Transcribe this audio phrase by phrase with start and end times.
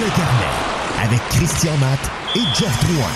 [0.00, 2.00] le carnet avec Christian Matt
[2.34, 3.12] et Jeff Drouin.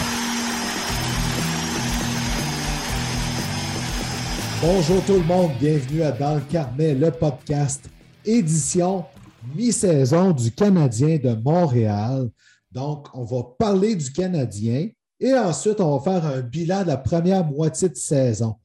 [4.61, 7.89] Bonjour tout le monde, bienvenue à Dans le carnet, le podcast
[8.27, 9.07] édition
[9.55, 12.29] mi-saison du Canadien de Montréal.
[12.71, 14.91] Donc, on va parler du Canadien
[15.21, 18.57] et ensuite, on va faire un bilan de la première moitié de saison.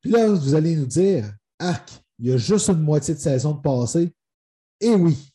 [0.00, 3.52] Puis là, vous allez nous dire, Arc, il y a juste une moitié de saison
[3.52, 4.10] de passé.
[4.80, 5.27] Et oui,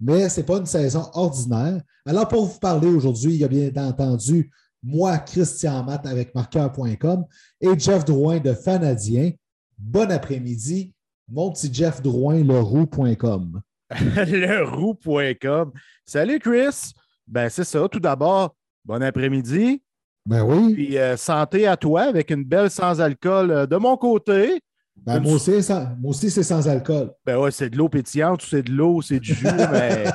[0.00, 1.80] mais ce n'est pas une saison ordinaire.
[2.06, 4.50] Alors, pour vous parler aujourd'hui, il y a bien entendu
[4.82, 7.24] moi, Christian Matt avec marqueur.com
[7.60, 9.32] et Jeff Drouin de Fanadien.
[9.76, 10.92] Bon après-midi,
[11.28, 13.60] mon petit Jeff Drouin, leroux.com.
[14.26, 15.72] leroux.com.
[16.06, 16.92] Salut Chris.
[17.26, 17.88] Ben, c'est ça.
[17.88, 18.54] Tout d'abord,
[18.84, 19.82] bon après-midi.
[20.26, 20.74] Ben oui.
[20.74, 24.60] Puis euh, santé à toi avec une belle sans-alcool euh, de mon côté.
[24.96, 25.52] Ben, moi, aussi,
[25.98, 27.12] moi aussi, c'est sans alcool.
[27.24, 30.04] Ben ouais, c'est de l'eau pétillante ou c'est de l'eau, c'est du jus, mais.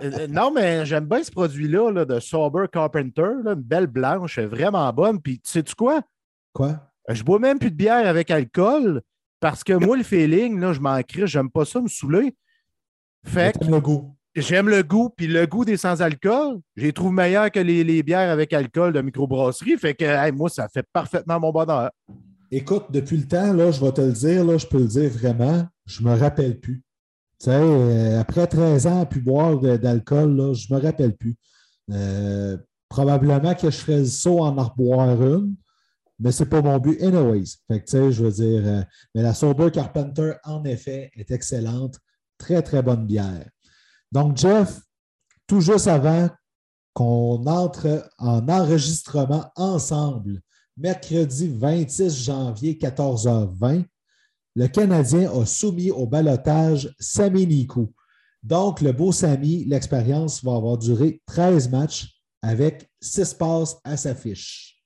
[0.00, 4.92] Euh, non, mais j'aime bien ce produit-là là, de Sober Carpenter, une belle blanche, vraiment
[4.92, 5.20] bonne.
[5.20, 6.02] Puis, tu sais-tu quoi?
[6.52, 6.78] Quoi?
[7.08, 9.02] Je bois même plus de bière avec alcool
[9.40, 12.34] parce que moi, le feeling, là, je m'en crie, j'aime pas ça me saouler.
[13.24, 13.64] Fait que.
[13.64, 14.14] le goût.
[14.36, 18.30] J'aime le goût, puis le goût des sans-alcool, je les trouve meilleurs que les, bières
[18.30, 19.76] avec alcool de microbrasserie.
[19.78, 21.90] Fait que moi, ça fait parfaitement mon bonheur.
[22.50, 25.66] Écoute, depuis le temps, là, je vais te le dire, je peux le dire vraiment,
[25.84, 26.82] je ne me rappelle plus.
[27.38, 31.36] Tu sais, euh, après 13 ans à plus boire d'alcool, je ne me rappelle plus.
[31.90, 32.56] Euh,
[32.88, 35.56] probablement que je ferais le saut en en boire une,
[36.18, 37.58] mais ce n'est pas mon but anyways.
[37.68, 38.82] Fait que, tu sais, je veux dire, euh,
[39.14, 41.98] mais la Sober Carpenter, en effet, est excellente.
[42.38, 43.46] Très, très bonne bière.
[44.10, 44.80] Donc, Jeff,
[45.46, 46.30] tout juste avant
[46.94, 50.40] qu'on entre en enregistrement ensemble
[50.78, 53.84] mercredi 26 janvier, 14h20,
[54.54, 57.92] le Canadien a soumis au balotage Sami Nikou.
[58.42, 62.08] Donc, le beau Sami, l'expérience va avoir duré 13 matchs
[62.42, 64.82] avec 6 passes à sa fiche.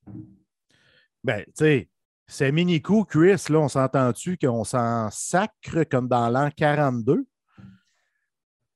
[1.22, 1.88] Ben, tu sais,
[2.26, 7.26] Sami Nikou, Chris, là, on s'entend-tu qu'on s'en sacre comme dans l'an 42?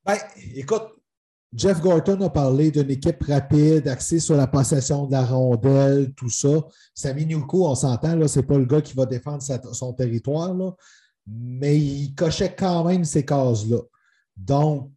[0.05, 0.19] Ben,
[0.55, 0.97] écoute,
[1.55, 6.29] Jeff Gorton a parlé d'une équipe rapide, axée sur la possession de la rondelle, tout
[6.29, 6.67] ça.
[6.95, 10.55] Sami on s'entend, ce n'est pas le gars qui va défendre son territoire,
[11.27, 13.79] mais il cochait quand même ces cases-là.
[14.37, 14.91] Donc,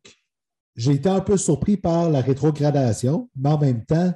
[0.76, 4.14] j'ai été un peu surpris par la rétrogradation, mais en même temps,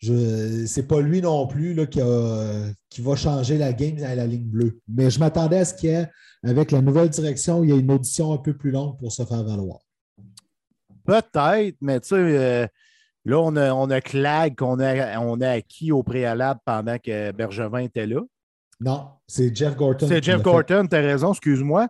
[0.00, 4.80] ce n'est pas lui non plus qui, va changer la game à la ligne bleue.
[4.86, 6.08] Mais je m'attendais à ce qu'il y ait,
[6.44, 9.24] avec la nouvelle direction, il y ait une audition un peu plus longue pour se
[9.24, 9.80] faire valoir.
[11.08, 12.66] Peut-être, mais tu sais, euh,
[13.24, 17.32] là, on a, on a Clag qu'on a, on a acquis au préalable pendant que
[17.32, 18.20] Bergevin était là.
[18.78, 20.06] Non, c'est Jeff Gorton.
[20.06, 21.88] C'est Jeff Gorton, tu as raison, excuse-moi.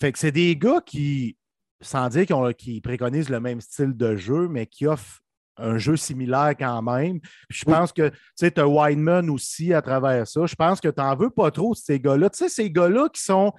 [0.00, 1.36] Fait que c'est des gars qui,
[1.82, 2.24] sans dire
[2.56, 5.20] qu'ils préconisent le même style de jeu, mais qui offrent
[5.58, 7.20] un jeu similaire quand même.
[7.50, 10.46] je pense que tu sais, as Wineman aussi à travers ça.
[10.46, 12.30] Je pense que tu n'en veux pas trop ces gars-là.
[12.30, 13.52] Tu sais, ces gars-là qui sont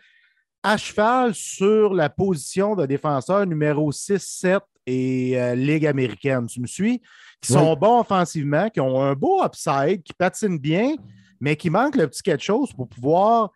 [0.64, 6.48] à cheval sur la position de défenseur numéro 6, 7 et euh, Ligue américaine.
[6.48, 7.02] Tu me suis?
[7.42, 10.96] Qui sont bons offensivement, qui ont un beau upside, qui patinent bien,
[11.40, 13.52] mais qui manquent le petit quelque chose pour pouvoir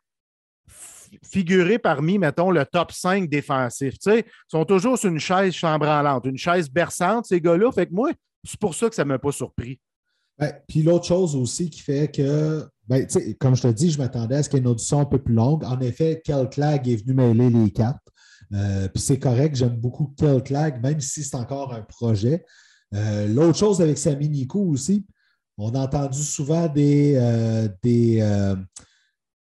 [1.23, 3.97] figurer parmi, mettons, le top 5 défensif.
[3.97, 7.71] Tu sais, ils sont toujours sur une chaise chambranlante, une chaise berçante, ces gars-là.
[7.71, 8.11] Fait que moi,
[8.43, 9.79] c'est pour ça que ça ne m'a pas surpris.
[10.37, 13.05] Ben, puis l'autre chose aussi qui fait que, ben,
[13.39, 15.17] comme je te dis, je m'attendais à ce qu'il y ait une audition un peu
[15.17, 15.65] plus longue.
[15.65, 17.99] En effet, Kel Clag est venu mêler les quatre.
[18.53, 22.45] Euh, puis c'est correct, j'aime beaucoup Kel Clag, même si c'est encore un projet.
[22.95, 25.05] Euh, l'autre chose avec Sami Nico aussi,
[25.57, 27.67] on a entendu souvent des, euh,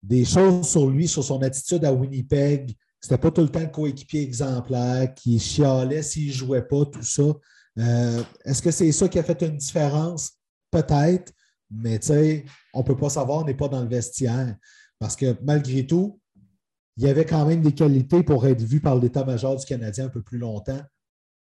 [0.04, 2.76] des, choses sur lui, sur son attitude à Winnipeg.
[3.00, 7.24] C'était pas tout le temps le coéquipier exemplaire, qui chialait s'il jouait pas, tout ça.
[8.44, 10.34] Est-ce que c'est ça qui a fait une différence?
[10.70, 11.32] Peut-être,
[11.72, 12.00] mais
[12.74, 14.56] on ne peut pas savoir, on n'est pas dans le vestiaire.
[15.00, 16.19] Parce que malgré tout,
[17.00, 20.10] il y avait quand même des qualités pour être vu par l'état-major du Canadien un
[20.10, 20.82] peu plus longtemps,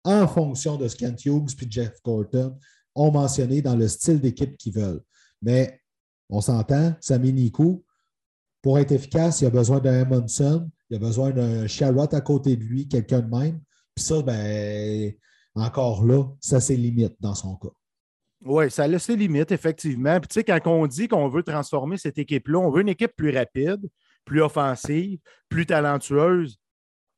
[0.05, 2.57] en fonction de ce qu'Ant Hughes et Jeff Gorton
[2.95, 5.03] ont mentionné dans le style d'équipe qu'ils veulent.
[5.43, 5.81] Mais
[6.31, 7.85] on s'entend, Sami Nikou,
[8.63, 12.55] pour être efficace, il a besoin d'un Emonson, il a besoin d'un Charlotte à côté
[12.55, 13.61] de lui, quelqu'un de même.
[13.97, 15.13] Puis ça, ben,
[15.57, 17.73] encore là, ça c'est limite dans son cas.
[18.45, 20.21] Oui, ça a ses limites, effectivement.
[20.21, 23.17] Puis tu sais, quand on dit qu'on veut transformer cette équipe-là, on veut une équipe
[23.17, 23.89] plus rapide,
[24.29, 26.59] plus offensive, plus talentueuse.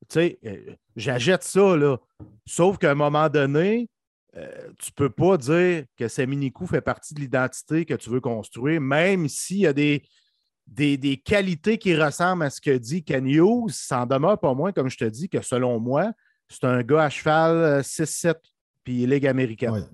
[0.08, 1.98] Tu sais, euh, j'achète ça, là.
[2.46, 3.90] Sauf qu'à un moment donné,
[4.36, 8.20] euh, tu ne peux pas dire que Saminicou fait partie de l'identité que tu veux
[8.20, 10.04] construire, même s'il y a des,
[10.68, 13.26] des, qualités qui ressemblent à ce que dit Ken
[13.68, 16.12] Ça en demeure pas moins, comme je te dis, que selon moi,
[16.48, 18.34] c'est un gars à cheval 6-7
[18.84, 19.88] puis Ligue américaine.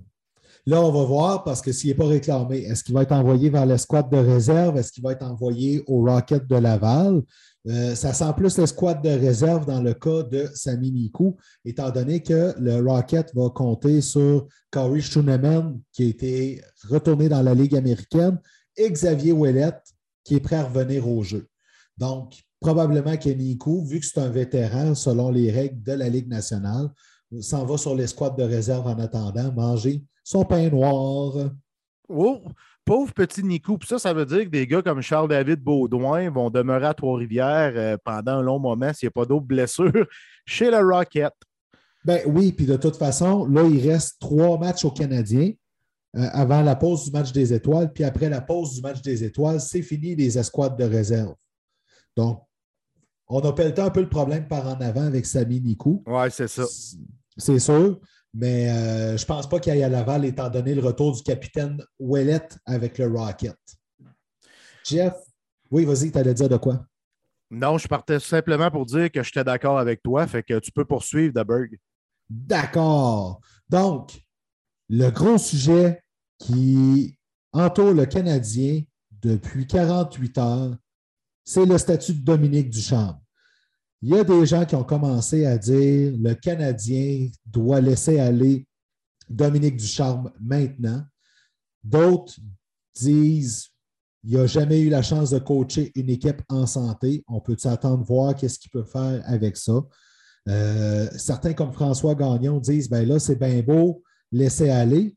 [0.69, 3.51] Là, on va voir parce que s'il n'est pas réclamé, est-ce qu'il va être envoyé
[3.51, 4.77] vers l'escouade de réserve?
[4.77, 7.23] Est-ce qu'il va être envoyé au Rocket de Laval?
[7.69, 12.21] Euh, ça sent plus l'escouade de réserve dans le cas de Sami Nikou, étant donné
[12.21, 17.77] que le Rocket va compter sur Corey Schooneman, qui a été retourné dans la Ligue
[17.77, 18.41] américaine,
[18.77, 19.83] et Xavier Ouellette,
[20.25, 21.47] qui est prêt à revenir au jeu.
[21.97, 26.29] Donc, probablement que Nikou, vu que c'est un vétéran selon les règles de la Ligue
[26.29, 26.89] nationale,
[27.41, 31.51] s'en va sur l'escouade de réserve en attendant, manger son pain noir.
[32.09, 32.43] Oh,
[32.85, 33.79] pauvre petit Nico.
[33.79, 37.73] Puis ça, ça veut dire que des gars comme Charles-David Baudouin vont demeurer à Trois-Rivières
[37.77, 40.07] euh, pendant un long moment s'il n'y a pas d'autres blessures
[40.45, 41.33] chez le Rocket.
[42.05, 45.53] Ben oui, puis de toute façon, là, il reste trois matchs aux Canadiens
[46.17, 47.93] euh, avant la pause du match des étoiles.
[47.93, 51.37] Puis après la pause du match des étoiles, c'est fini les escouades de réserve.
[52.17, 52.43] Donc,
[53.29, 56.03] on a pelleté un peu le problème par en avant avec Sami Nikou.
[56.05, 56.65] Oui, c'est ça.
[57.37, 58.01] C'est sûr.
[58.39, 61.23] Mais euh, je ne pense pas qu'il aille à Laval étant donné le retour du
[61.23, 63.57] capitaine Ouellet avec le Rocket.
[64.85, 65.15] Jeff,
[65.71, 66.85] oui, vas-y, tu allais dire de quoi?
[67.51, 70.85] Non, je partais simplement pour dire que j'étais d'accord avec toi, fait que tu peux
[70.85, 71.79] poursuivre, Daberg.
[72.29, 73.41] D'accord.
[73.71, 74.21] Donc,
[74.91, 76.03] le gros sujet
[76.39, 77.19] qui
[77.53, 80.77] entoure le Canadien depuis 48 heures,
[81.43, 83.19] c'est le statut de Dominique Duchamp.
[84.09, 88.65] Il y a des gens qui ont commencé à dire le Canadien doit laisser aller
[89.29, 91.03] Dominique Ducharme maintenant.
[91.83, 92.37] D'autres
[92.95, 93.67] disent
[94.23, 97.25] il n'a jamais eu la chance de coacher une équipe en santé.
[97.27, 99.83] On peut s'attendre voir qu'est-ce qu'il peut faire avec ça.
[100.49, 105.17] Euh, certains comme François Gagnon disent ben là, c'est bien beau, laisser aller.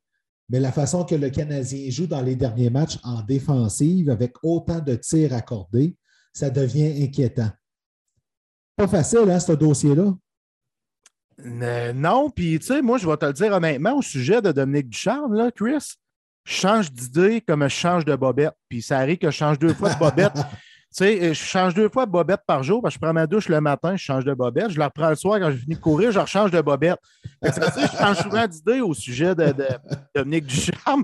[0.49, 4.79] Mais la façon que le Canadien joue dans les derniers matchs en défensive, avec autant
[4.79, 5.95] de tirs accordés,
[6.33, 7.51] ça devient inquiétant.
[8.79, 10.13] Pas facile, hein, ce dossier-là?
[11.93, 14.87] non, puis tu sais, moi, je vais te le dire honnêtement, au sujet de Dominique
[14.87, 15.95] Ducharme, là, Chris,
[16.45, 18.53] je change d'idée comme je change de bobette.
[18.69, 20.31] Puis ça arrive que je change deux fois de bobette.
[20.33, 20.41] tu
[20.91, 23.49] sais, je change deux fois de bobette par jour, parce que je prends ma douche
[23.49, 24.69] le matin, je change de bobette.
[24.69, 26.99] Je la reprends le soir quand je finis de courir, je rechange de bobette.
[27.43, 29.67] je change souvent d'idée au sujet de, de,
[30.15, 31.03] Dominique Ducharme.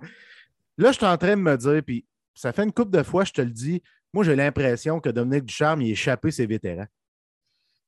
[0.77, 3.25] Là, je suis en train de me dire, puis ça fait une couple de fois,
[3.25, 3.83] je te le dis,
[4.13, 6.88] moi, j'ai l'impression que Dominique Ducharme, il a échappé ses vétérans.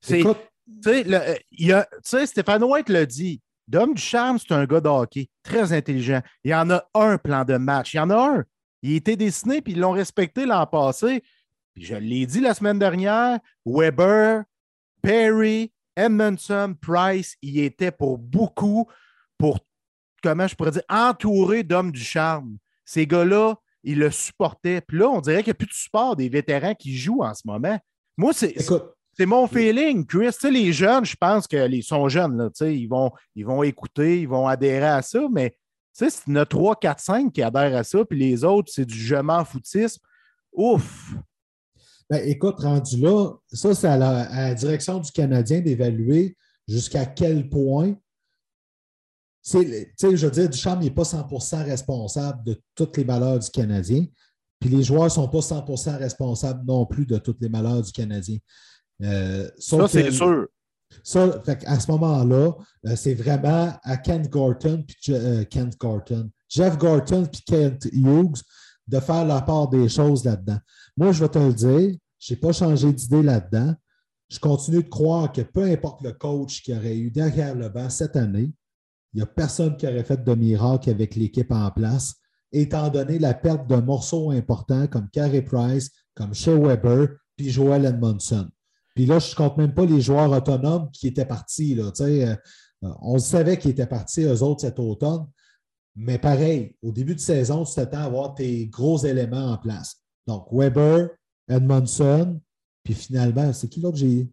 [0.08, 0.24] C'est,
[0.84, 1.74] tu
[2.04, 3.42] sais, Stéphane White l'a dit.
[3.68, 6.22] Dom Ducharme, c'est un gars de hockey, très intelligent.
[6.46, 7.94] Il y en a un plan de match.
[7.94, 8.46] Il y en a un.
[8.82, 11.22] Il a été dessiné, puis ils l'ont respecté l'an passé.
[11.74, 14.44] Puis je l'ai dit la semaine dernière, Weber,
[15.02, 18.88] Perry, Edmondson, Price, il était pour beaucoup,
[19.38, 19.60] pour,
[20.24, 22.58] comment je pourrais dire, entouré d'hommes du charme.
[22.86, 24.80] Ces gars-là, ils le supportaient.
[24.82, 27.34] Puis là, on dirait qu'il n'y a plus de support des vétérans qui jouent en
[27.34, 27.78] ce moment.
[28.16, 28.56] Moi, c'est.
[29.18, 30.30] C'est mon feeling, Chris.
[30.44, 32.38] les jeunes, je pense qu'ils sont jeunes.
[32.38, 35.58] Là, ils, vont, ils vont écouter, ils vont adhérer à ça, mais
[35.92, 38.72] c'est il y en a 3, 4, 5 qui adhèrent à ça, puis les autres,
[38.72, 40.00] c'est du je m'en foutisme.
[40.54, 41.16] Ouf!
[42.08, 46.38] Ben, écoute, rendu là, ça, c'est à, la, direction du Canadien d'évaluer
[46.68, 47.96] jusqu'à quel point.
[49.44, 54.06] Je veux dire, Duchamp n'est pas 100% responsable de toutes les malheurs du Canadien.
[54.60, 57.92] Puis les joueurs ne sont pas 100% responsables non plus de tous les malheurs du
[57.92, 58.38] Canadien.
[59.04, 60.48] Euh, ça, c'est sûr.
[61.04, 62.54] Ça, à ce moment-là,
[62.86, 68.42] euh, c'est vraiment à Kent Gorton, puis euh, Kent Gorton, Jeff Gorton puis Kent Hughes
[68.88, 70.60] de faire la part des choses là-dedans.
[70.96, 73.76] Moi, je vais te le dire, je n'ai pas changé d'idée là-dedans.
[74.30, 77.90] Je continue de croire que peu importe le coach qui aurait eu derrière le banc
[77.90, 78.52] cette année,
[79.14, 82.16] il n'y a personne qui aurait fait de miracle avec l'équipe en place,
[82.52, 87.86] étant donné la perte d'un morceau important comme Carey Price, comme Shea Weber, puis Joel
[87.86, 88.50] Edmondson.
[88.98, 91.76] Puis là, je ne compte même pas les joueurs autonomes qui étaient partis.
[91.76, 92.36] Là, euh,
[92.82, 95.28] on savait qu'ils étaient partis, eux autres, cet automne.
[95.96, 100.02] Mais pareil, au début de saison, tu t'attends à avoir tes gros éléments en place.
[100.26, 101.10] Donc, Weber,
[101.48, 102.42] Edmondson,
[102.84, 104.28] puis finalement, c'est qui l'autre j'ai?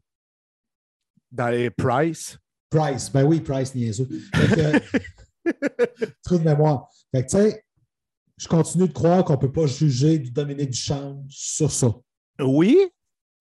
[1.31, 2.39] Dans les Price.
[2.71, 4.09] Price, ben oui, Price niaiseux.
[4.33, 4.81] Que,
[6.25, 6.89] trou de mémoire.
[7.15, 7.65] Fait que, tu sais,
[8.39, 11.95] je continue de croire qu'on ne peut pas juger du Dominique Duchamp sur ça.
[12.41, 12.79] Oui,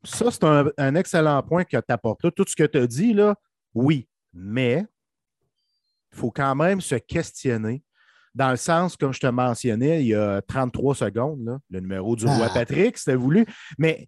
[0.03, 2.31] ça, c'est un, excellent point que tu apportes là.
[2.31, 3.35] Tout ce que tu as dit, là,
[3.73, 4.85] oui, mais
[6.11, 7.83] il faut quand même se questionner
[8.35, 12.25] dans le sens, comme je te mentionnais il y a 33 secondes, le numéro du
[12.25, 12.53] roi ah.
[12.53, 13.45] Patrick, c'était voulu.
[13.77, 14.07] Mais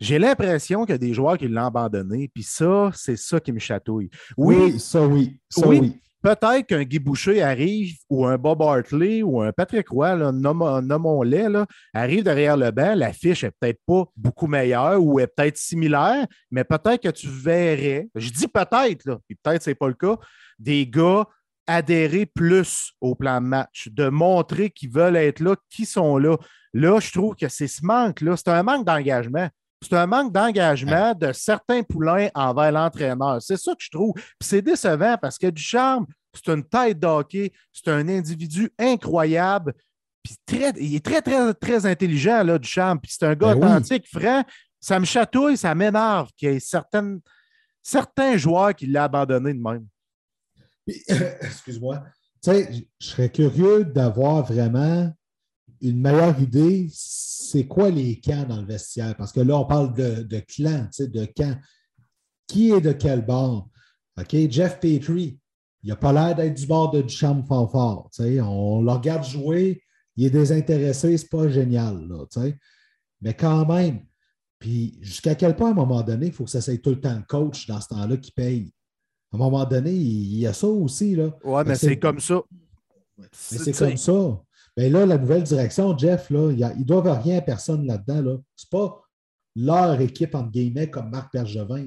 [0.00, 3.52] j'ai l'impression qu'il y a des joueurs qui l'ont abandonné, puis ça, c'est ça qui
[3.52, 4.10] me chatouille.
[4.36, 5.38] Oui, ça oui.
[5.50, 10.16] Ça, oui peut-être qu'un Guy Boucher arrive ou un Bob Hartley ou un Patrick Roy,
[10.32, 11.48] nommons-les,
[11.94, 16.64] arrive derrière le banc, la fiche peut-être pas beaucoup meilleure ou est peut-être similaire, mais
[16.64, 20.16] peut-être que tu verrais, je dis peut-être, puis peut-être c'est pas le cas,
[20.58, 21.26] des gars
[21.66, 26.36] adhérer plus au plan de match, de montrer qu'ils veulent être là, qu'ils sont là.
[26.72, 28.36] Là, je trouve que c'est ce manque-là.
[28.36, 29.48] C'est un manque d'engagement.
[29.82, 33.40] C'est un manque d'engagement de certains poulains envers l'entraîneur.
[33.40, 34.12] C'est ça que je trouve.
[34.14, 39.74] Puis c'est décevant parce que Ducharme, c'est une tête d'hockey, c'est un individu incroyable.
[40.22, 43.00] Puis très, il est très, très, très intelligent, là, Ducharme.
[43.00, 43.66] Puis c'est un gars Ben oui.
[43.66, 44.44] authentique, franc.
[44.78, 47.20] Ça me chatouille, ça m'énerve qu'il y ait certaines,
[47.82, 49.86] certains joueurs qui l'ont abandonné de même.
[51.42, 52.02] Excuse-moi.
[52.42, 55.12] Tu sais, je serais curieux d'avoir vraiment
[55.80, 59.16] une meilleure idée, c'est quoi les camps dans le vestiaire?
[59.16, 61.56] Parce que là, on parle de, de clans, de camps.
[62.46, 63.68] Qui est de quel bord?
[64.18, 65.38] OK, Jeff Petrie,
[65.82, 67.44] il n'a pas l'air d'être du bord de Duchamp
[68.10, 68.40] sais.
[68.40, 69.82] On le regarde jouer,
[70.16, 72.24] il est désintéressé, c'est pas génial, là.
[73.22, 74.00] Mais quand même,
[74.58, 77.00] puis jusqu'à quel point, à un moment donné, il faut que ça soit tout le
[77.00, 78.72] temps le coach dans ce temps-là qui paye?
[79.32, 81.16] À un moment donné, il y a ça aussi.
[81.16, 82.42] Ouais, mais c'est- c'est comme ça.
[83.16, 84.42] Mais c'est comme ça.
[84.80, 87.40] Mais là, la nouvelle direction, Jeff, là, il y a- ils ne doivent rien à
[87.42, 88.22] personne là-dedans.
[88.22, 88.36] Là.
[88.56, 89.02] Ce n'est pas
[89.54, 91.84] leur équipe, entre guillemets, comme Marc Bergevin.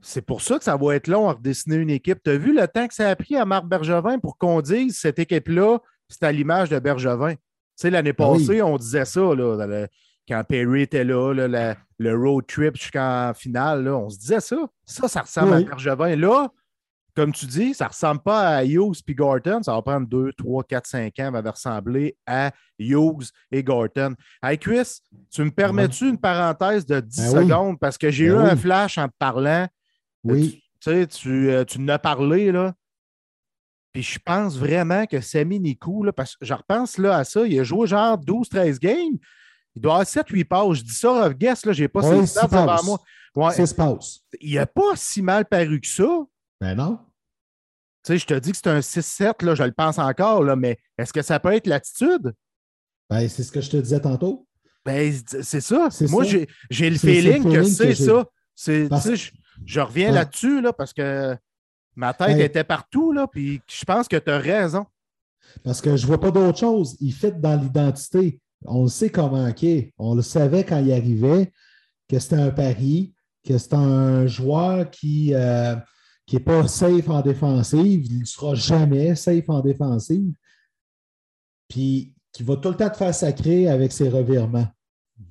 [0.00, 2.22] C'est pour ça que ça va être long à redessiner une équipe.
[2.22, 4.96] Tu as vu le temps que ça a pris à Marc Bergevin pour qu'on dise
[4.96, 7.34] cette équipe-là, c'est à l'image de Bergevin.
[7.34, 7.40] Tu
[7.74, 8.38] sais, l'année Ah oui.
[8.46, 9.88] passée, on disait ça, là, le-
[10.28, 14.38] quand Perry était là, là, la- le road trip jusqu'en finale, là, on se disait
[14.38, 14.56] ça.
[14.84, 15.62] Ça, ça ressemble Oui.
[15.64, 16.14] à Bergevin.
[16.14, 16.52] Là,
[17.16, 19.62] comme tu dis, ça ne ressemble pas à Hughes et Gorton.
[19.62, 24.14] Ça va prendre 2, 3, 4, 5 ans avant de ressembler à Hughes et Gorton.
[24.42, 24.98] Hey, Chris,
[25.32, 27.44] tu me permets-tu une parenthèse de 10 Ben oui.
[27.48, 27.80] secondes?
[27.80, 29.66] Parce que j'ai Ben eu un flash en te parlant.
[30.24, 30.62] Oui.
[30.80, 32.74] Tu sais, tu, euh, tu en as parlé, là.
[33.92, 37.46] Puis je pense vraiment que Sami Nikou, là, parce que je repense là, à ça,
[37.46, 39.16] il a joué genre 12-13 games.
[39.74, 40.78] Il doit avoir 7-8 passes.
[40.78, 42.98] Je dis ça, rough guess, là, j'ai pas six stats devant moi.
[43.34, 44.20] Ouais, Ça se passe.
[44.40, 46.08] il n'a pas si mal paru que ça.
[46.60, 46.98] Ben non.
[48.04, 50.54] Tu sais, je te dis que c'est un 6-7, là, je le pense encore, là,
[50.56, 52.32] mais est-ce que ça peut être l'attitude?
[53.10, 54.46] Ben, c'est ce que je te disais tantôt.
[54.84, 55.88] Ben, c'est ça.
[56.08, 56.24] Moi,
[56.70, 58.24] j'ai le feeling que c'est ça.
[58.88, 59.32] Parce- tu sais, Je,
[59.64, 60.14] je reviens Ouais.
[60.14, 61.36] là-dessus là, parce que
[61.96, 64.86] ma tête était partout, là, puis je pense que tu as raison.
[65.64, 66.96] Parce que je ne vois pas d'autre chose.
[67.00, 68.40] Il fit dans l'identité.
[68.64, 69.64] On le sait comment OK.
[69.98, 71.52] On le savait quand il arrivait
[72.08, 73.14] que c'était un pari,
[73.46, 75.32] que c'est un joueur qui
[76.32, 78.04] n'est pas safe en défensive.
[78.04, 80.34] Il ne sera jamais safe en défensive.
[81.68, 84.68] Puis qui va tout le temps te faire sacrer avec ses revirements.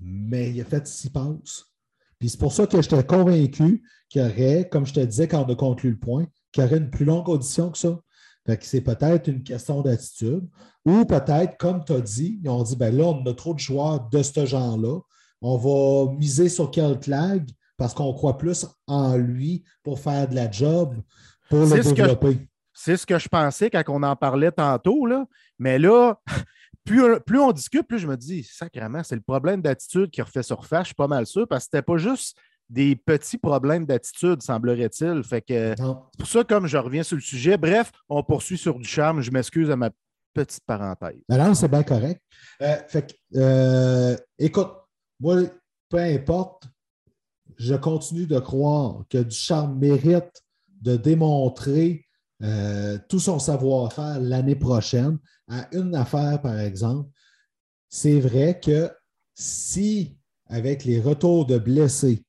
[0.01, 1.65] Mais il a fait six passes.
[2.17, 5.45] Puis c'est pour ça que j'étais convaincu qu'il y aurait, comme je te disais quand
[5.45, 7.99] on a conclu le point, qu'il y aurait une plus longue audition que ça.
[8.45, 10.47] Fait que c'est peut-être une question d'attitude.
[10.85, 13.59] Ou peut-être, comme tu as dit, ils ont dit ben là, on a trop de
[13.59, 14.99] joueurs de ce genre-là.
[15.41, 20.49] On va miser sur Clag parce qu'on croit plus en lui pour faire de la
[20.49, 20.95] job,
[21.49, 22.39] pour le développer.
[22.73, 25.25] C'est ce que je pensais quand on en parlait tantôt, là.
[25.57, 26.19] mais là,
[26.83, 30.43] plus, plus on discute, plus je me dis, sacrément, c'est le problème d'attitude qui refait
[30.43, 32.37] surface, je suis pas mal sûr, parce que c'était pas juste
[32.69, 35.23] des petits problèmes d'attitude, semblerait-il.
[35.23, 35.83] Fait que c'est
[36.17, 39.21] pour ça, comme je reviens sur le sujet, bref, on poursuit sur du charme.
[39.21, 39.91] Je m'excuse à ma
[40.33, 41.21] petite parenthèse.
[41.29, 42.21] Non, c'est bien correct.
[42.61, 44.71] Euh, fait que, euh, écoute,
[45.19, 45.43] moi,
[45.89, 46.63] peu importe,
[47.57, 50.43] je continue de croire que Ducharme mérite
[50.81, 52.05] de démontrer
[52.43, 55.17] euh, tout son savoir-faire l'année prochaine.
[55.47, 57.09] À une affaire, par exemple,
[57.89, 58.91] c'est vrai que
[59.33, 62.23] si, avec les retours de blessés,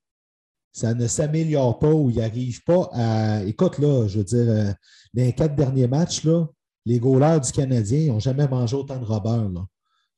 [0.73, 3.43] ça ne s'améliore pas ou il n'arrive pas à.
[3.45, 4.73] Écoute, là, je veux dire, euh,
[5.15, 6.47] dans les quatre derniers matchs, là,
[6.85, 9.49] les goalers du Canadien n'ont jamais mangé autant de robeurs.
[9.49, 9.67] Là.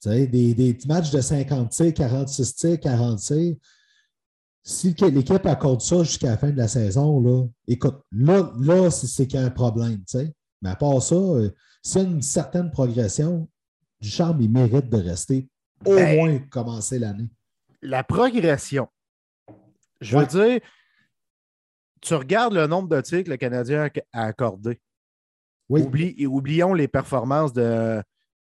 [0.05, 3.57] Des, des matchs de 50 tirs, 46 tirs, 40 tirs.
[4.69, 9.27] Si l'équipe accorde ça jusqu'à la fin de la saison, là, écoute, là, là c'est
[9.27, 10.01] qu'il y a un problème.
[10.01, 10.35] tu sais.
[10.61, 11.49] Mais à part ça, euh,
[11.83, 13.49] s'il y a une certaine progression,
[13.99, 15.49] Ducharme, il mérite de rester
[15.87, 17.31] au Ben, moins commencer l'année.
[17.81, 18.89] La progression.
[20.03, 20.61] Je veux dire,
[22.03, 24.79] tu regardes le nombre de tirs que le Canadien a accordé.
[25.71, 28.03] Oui, Oublie- et oublions les performances de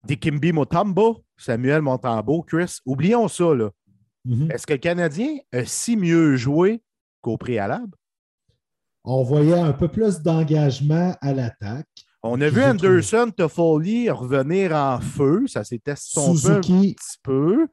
[0.04, 2.78] d'Ikimbi Motambo, Samuel Montambo, Chris.
[2.84, 3.54] Oublions ça.
[3.54, 3.70] Là.
[4.24, 4.50] Mhm.
[4.50, 6.82] Est-ce que le Canadien a si mieux joué
[7.20, 7.96] qu'au préalable?
[9.02, 11.88] on voyait un peu plus d'engagement à l'attaque.
[12.22, 15.46] On a vu Anderson Toffoli revenir en feu.
[15.46, 17.66] Ça s'est estompé un petit peu.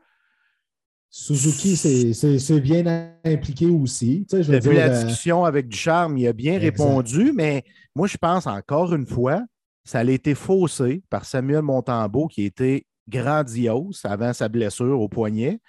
[1.09, 4.25] Suzuki c'est- bien impliqué aussi.
[4.29, 6.77] Tu sais, je veux dire, la euh, discussion avec Ducharme, il a bien Exact.
[6.83, 7.63] répondu, mais
[7.95, 9.41] moi, je pense encore une fois,
[9.83, 15.59] ça a été faussé par Samuel Montembeau, qui était grandiose avant sa blessure au poignet.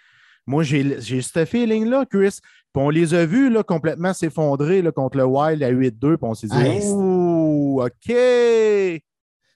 [0.49, 2.38] Moi, j'ai j'ai ce feeling-là, Chris.
[2.73, 6.35] Puis on les a vus là, complètement s'effondrer contre le Wild à 8-2, puis on
[6.35, 8.09] s'est dit Hey, Ouh, Oh, OK!
[8.09, 9.00] Il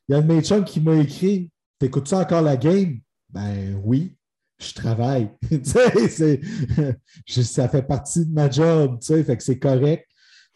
[0.09, 2.99] y a un chums qui m'a écrit T'écoutes-tu encore la game?
[3.31, 4.15] Ben oui,
[4.61, 5.31] je travaille.
[7.43, 10.07] ça fait partie de ma job, fait que c'est correct.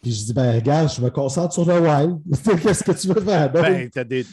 [0.02, 2.18] Puis je dis Ben regarde, je me concentre sur le wild.
[2.62, 3.50] Qu'est-ce que tu veux faire?
[3.50, 4.24] Ben, t'as des.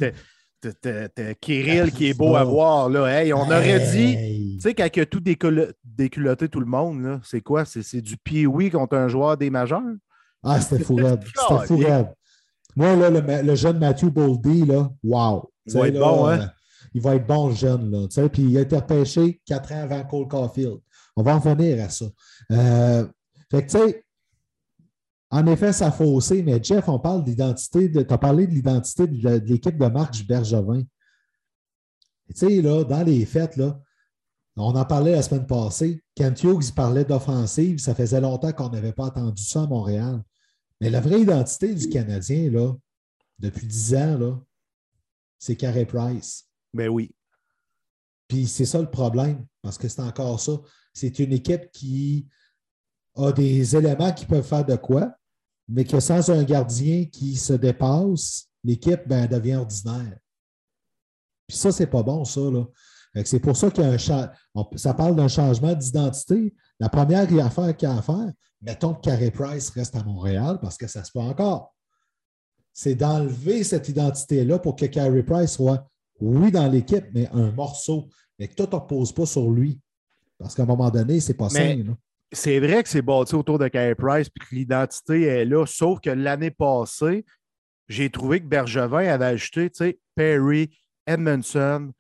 [1.42, 2.90] Kirill qui est beau à voir.
[2.90, 3.08] Là.
[3.08, 7.42] Hey, on aurait dit, tu sais, quand il a tout déculotté tout le monde, c'est
[7.42, 7.66] quoi?
[7.66, 9.82] C'est du pee contre un joueur des majeurs?
[10.44, 11.84] Ah, c'était fou C'était fou
[12.76, 13.10] Moi, là,
[13.42, 15.50] le, jeune Matthew Boldy, là, wow.
[15.66, 16.40] Il va être bon, hein?
[16.40, 16.46] Euh,
[16.94, 18.28] il va être bon, jeune, là.
[18.30, 20.80] Puis il a été repêché quatre ans avant Cole Caulfield.
[21.16, 22.06] On va en venir à ça.
[22.52, 23.06] Euh,
[23.50, 24.03] fait que, tu sais,
[25.34, 27.92] en effet, ça a faussé, mais Jeff, on parle d'identité.
[27.92, 30.84] Tu as parlé de l'identité de, l'équipe de Marc Bergevin.
[32.30, 33.82] Tu sais, là, dans les fêtes, là,
[34.58, 36.04] on en parlait la semaine passée.
[36.14, 37.80] Kent Hughes parlait d'offensive.
[37.80, 40.22] Ça faisait longtemps qu'on n'avait pas entendu ça à Montréal.
[40.80, 42.72] Mais la vraie identité du Canadien, là,
[43.40, 44.40] depuis dix ans, là,
[45.40, 46.48] c'est Carey Price.
[46.76, 47.10] Ben oui.
[48.28, 50.62] Puis c'est ça le problème, parce que c'est encore ça.
[50.94, 52.28] C'est une équipe qui
[53.16, 55.16] a des éléments qui peuvent faire de quoi,
[55.68, 60.18] mais que sans un gardien qui se dépasse, l'équipe ben, devient ordinaire.
[61.48, 62.42] Puis ça, c'est pas bon, ça.
[63.26, 63.98] C'est pour ça qu'il y a un
[64.76, 66.54] ça parle d'un changement d'identité.
[66.80, 70.60] La première affaire qu'il y a à faire, mettons que Carey Price reste à Montréal
[70.62, 71.74] parce que ça se peut encore.
[72.74, 75.88] C'est d'enlever cette identité-là pour que Carey Price soit,
[76.20, 78.08] oui, dans l'équipe, mais un morceau,
[78.40, 79.80] mais que tout ne repose pas sur lui.
[80.40, 81.84] Parce qu'à un moment donné, c'est pas sain
[82.34, 86.00] c'est vrai que c'est bâti autour de Carey Price puis que l'identité est là, sauf
[86.00, 87.26] que l'année passée,
[87.88, 89.70] j'ai trouvé que Bergevin avait ajouté
[90.16, 90.70] Perry,
[91.06, 91.92] Edmondson,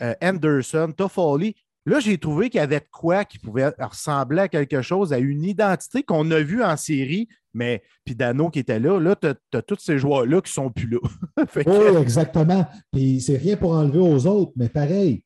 [0.00, 1.54] euh, Anderson, Toffoli.
[1.86, 5.18] Là, j'ai trouvé qu'il y avait de quoi qui pouvait ressembler à quelque chose, à
[5.18, 9.28] une identité qu'on a vue en série, mais puis Dano qui était là, là, tu
[9.56, 10.98] as, tous ces joueurs-là qui sont plus là.
[11.66, 12.66] oui, exactement.
[12.90, 15.24] Puis c'est rien pour enlever aux autres, mais pareil,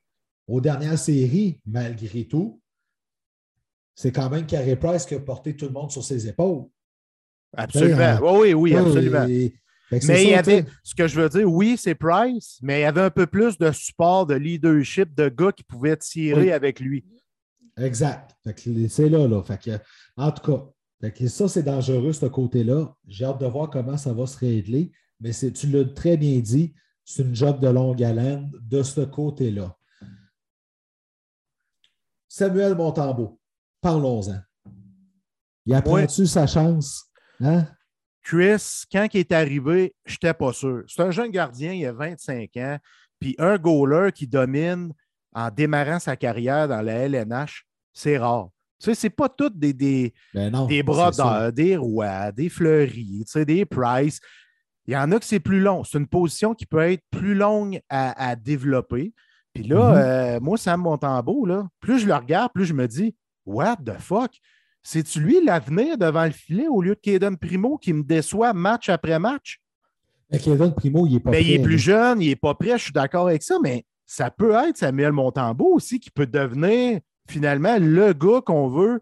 [0.48, 2.60] aux dernières séries, malgré tout,
[3.98, 6.66] c'est quand même Carey Price qui a porté tout le monde sur ses épaules.
[7.56, 7.98] Absolument.
[7.98, 8.20] Hein?
[8.22, 9.26] oui, oui, absolument.
[9.26, 12.84] mais il y avait, ce que je veux dire, oui, c'est Price, mais il y
[12.84, 17.04] avait un peu plus de support, de leadership, de gars qui pouvaient tirer avec lui.
[17.76, 18.36] Exact.
[18.86, 19.42] C'est là, là.
[20.16, 22.94] en tout cas, ça, c'est dangereux, ce côté-là.
[23.08, 24.92] J'ai hâte de voir comment ça va se régler.
[25.18, 26.72] Mais tu l'as très bien dit,
[27.04, 29.76] c'est une job de longue haleine de ce côté-là.
[32.28, 33.40] Samuel Montambeau.
[33.80, 34.40] Parlons-en.
[35.66, 37.04] Il a pris sa chance?
[37.40, 37.66] Hein?
[38.22, 40.82] Chris, quand il est arrivé, je n'étais pas sûr.
[40.86, 42.78] C'est un jeune gardien, il a 25 ans,
[43.20, 44.92] puis un goaler qui domine
[45.34, 48.48] en démarrant sa carrière dans la LNH, c'est rare.
[48.80, 53.32] Tu sais, c'est pas tout des, des, ben des bras des rois, des fleuris, tu
[53.32, 54.20] sais, des price.
[54.86, 55.84] Il y en a que c'est plus long.
[55.84, 59.12] C'est une position qui peut être plus longue à, développer.
[59.52, 60.36] Puis là, mm-hmm.
[60.36, 63.14] euh, moi, Sam Montembeau, là, plus je le regarde, plus je me dis,
[63.48, 64.32] What the fuck?
[64.82, 68.90] C'est-tu lui l'avenir devant le filet au lieu de Kaden Primo qui me déçoit match
[68.90, 69.58] après match?
[70.30, 72.76] Mais Kaden Primo, il est pas mais Il est plus jeune, il n'est pas prêt,
[72.76, 77.00] je suis d'accord avec ça, mais ça peut être Samuel Montembeau aussi qui peut devenir
[77.26, 79.00] finalement le gars qu'on veut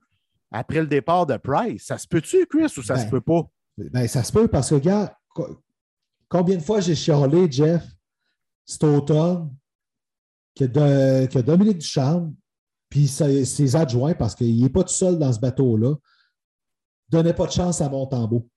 [0.53, 1.85] après le départ de Price.
[1.85, 3.43] Ça se peut-tu, Chris, ou ça se ben, peut pas?
[3.77, 5.11] Ben, ça se peut parce que, regarde,
[6.29, 7.85] combien de fois j'ai chialé, Jeff,
[8.65, 9.51] cet automne,
[10.57, 12.33] que, de, que Dominique Duchamp
[12.97, 15.97] puis ses adjoints, parce qu'il n'est pas tout seul dans ce bateau-là,
[17.11, 18.49] donnaient pas de chance à Montembeau.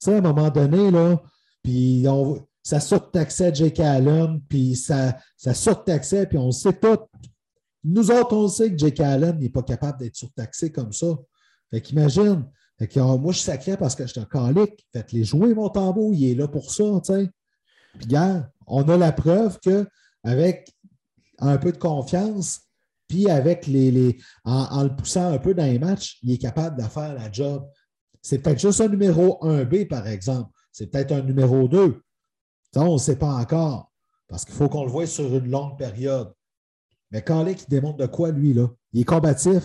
[0.00, 1.20] Tu sais, à un moment donné, là,
[1.60, 2.06] puis
[2.62, 7.00] ça surtaxait Jake Allen, puis ça, ça surtaxait, puis on sait tout.
[7.82, 11.08] Nous autres, on sait que Jake Allen n'est pas capable d'être surtaxé comme ça.
[11.72, 14.86] Fait qu'imagine, fait moi, je suis sacré parce que je suis un calique.
[14.92, 17.28] Faites-les jouer, mon il est là pour ça, tu sais.
[17.98, 20.72] Puis, gars, on a la preuve qu'avec
[21.40, 22.63] un peu de confiance,
[23.08, 26.88] puis avec les, en, le poussant un peu dans les matchs, il est capable de
[26.88, 27.66] faire la job.
[28.22, 30.50] C'est peut-être juste un numéro 1B, par exemple.
[30.72, 32.02] C'est peut-être un numéro 2.
[32.72, 33.92] Ça, on ne sait pas encore.
[34.28, 36.32] Parce qu'il faut qu'on le voie sur une longue période.
[37.10, 38.68] Mais quand il démontre de quoi, lui, là?
[38.92, 39.62] Il est combatif.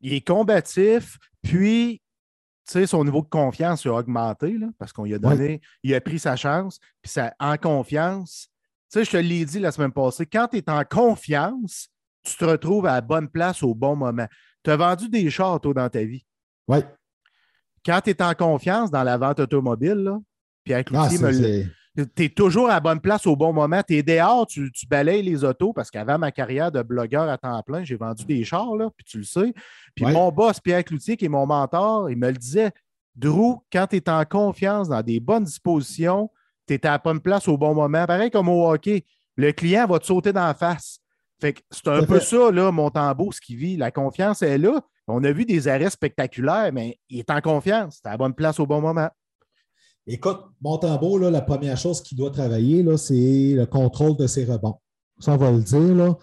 [0.00, 2.00] Il est combatif, puis
[2.86, 6.18] son niveau de confiance a augmenté là, parce qu'on lui a donné, il a pris
[6.18, 8.48] sa chance, puis ça, en confiance.
[8.92, 11.88] Tu sais, je te l'ai dit la semaine passée, quand tu es en confiance,
[12.22, 14.26] tu te retrouves à la bonne place au bon moment.
[14.62, 16.24] Tu as vendu des chars, toi, dans ta vie.
[16.68, 16.78] Oui.
[17.84, 20.18] Quand tu es en confiance dans la vente automobile, là,
[20.64, 21.08] puis avec ah,
[21.96, 23.82] tu es toujours à la bonne place au bon moment.
[23.86, 27.62] Tu es dehors, tu, balayes les autos parce qu'avant ma carrière de blogueur à temps
[27.62, 29.52] plein, j'ai vendu des chars, là, puis tu le sais.
[29.94, 32.70] Puis mon boss, Pierre Cloutier, qui est mon mentor, il me le disait
[33.16, 36.30] Drew, quand tu es en confiance, dans des bonnes dispositions,
[36.66, 38.06] tu es à la bonne place au bon moment.
[38.06, 39.04] Pareil comme au hockey,
[39.36, 40.99] le client va te sauter dans la face.
[41.40, 43.76] Fait que c'est un peu ça, là, Montembeau, ce qu'il vit.
[43.76, 44.80] La confiance est là.
[45.08, 48.00] On a vu des arrêts spectaculaires, mais il est en confiance.
[48.02, 49.08] C'est à la bonne place au bon moment.
[50.06, 54.44] Écoute, Montembeau, là, la première chose qu'il doit travailler, là, c'est le contrôle de ses
[54.44, 54.78] rebonds.
[55.18, 55.94] Ça, on va le dire.
[55.94, 56.16] Là.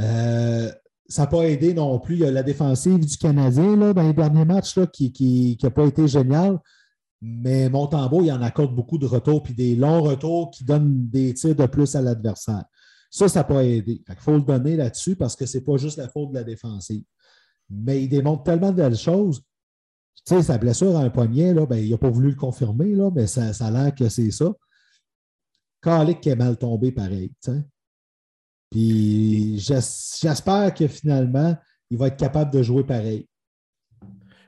[0.00, 0.72] Euh,
[1.08, 2.14] ça n'a pas aidé non plus.
[2.14, 5.70] Il y a la défensive du Canadien là, dans les derniers matchs là, qui n'a
[5.70, 6.58] pas été génial.
[7.22, 11.34] Mais Montembeau, il en accorde beaucoup de retours, puis des longs retours qui donnent des
[11.34, 12.64] tirs de plus à l'adversaire.
[13.10, 14.02] Ça, ça pas aidé.
[14.08, 16.44] Il faut le donner là-dessus parce que ce n'est pas juste la faute de la
[16.44, 17.02] défensive.
[17.68, 19.42] Mais il démontre tellement de belles choses.
[20.26, 22.94] Tu sais, sa blessure à un poignet, là, ben, il n'a pas voulu le confirmer,
[22.94, 24.52] là, mais ça, ça a l'air que c'est ça.
[25.82, 27.32] Calic qui est mal tombé pareil.
[28.70, 31.56] Puis j'espère que finalement,
[31.90, 33.26] il va être capable de jouer pareil.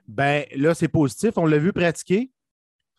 [0.07, 1.33] Ben là, c'est positif.
[1.37, 2.31] On l'a vu pratiquer.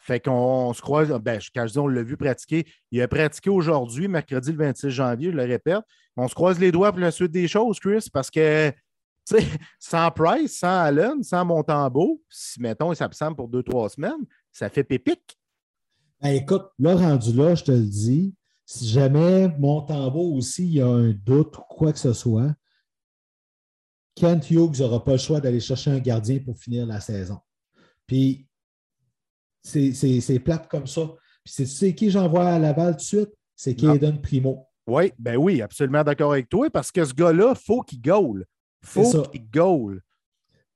[0.05, 3.49] Fait qu'on se croise, ben, quand je dis on l'a vu pratiquer, il a pratiqué
[3.49, 5.79] aujourd'hui, mercredi le 26 janvier, je le répète.
[6.17, 8.73] On se croise les doigts pour la suite des choses, Chris, parce que
[9.79, 14.69] sans Price, sans Allen, sans Montembeau, si mettons il s'absente pour deux, trois semaines, ça
[14.69, 15.39] fait pépique.
[16.21, 18.35] Ben, écoute, là, rendu là, je te le dis,
[18.65, 22.53] si jamais Montembeau aussi, il y a un doute ou quoi que ce soit,
[24.15, 27.39] Kent Hughes n'aura pas le choix d'aller chercher un gardien pour finir la saison.
[28.05, 28.49] Puis
[29.63, 31.09] c'est plate comme ça.
[31.43, 33.29] Puis c'est qui j'envoie à Laval tout de suite?
[33.55, 34.67] C'est Kaden Primo.
[34.85, 38.45] Oui, ben oui, absolument d'accord avec toi, parce que ce gars-là, il faut qu'il goal.
[38.83, 40.01] faut qu'il goal.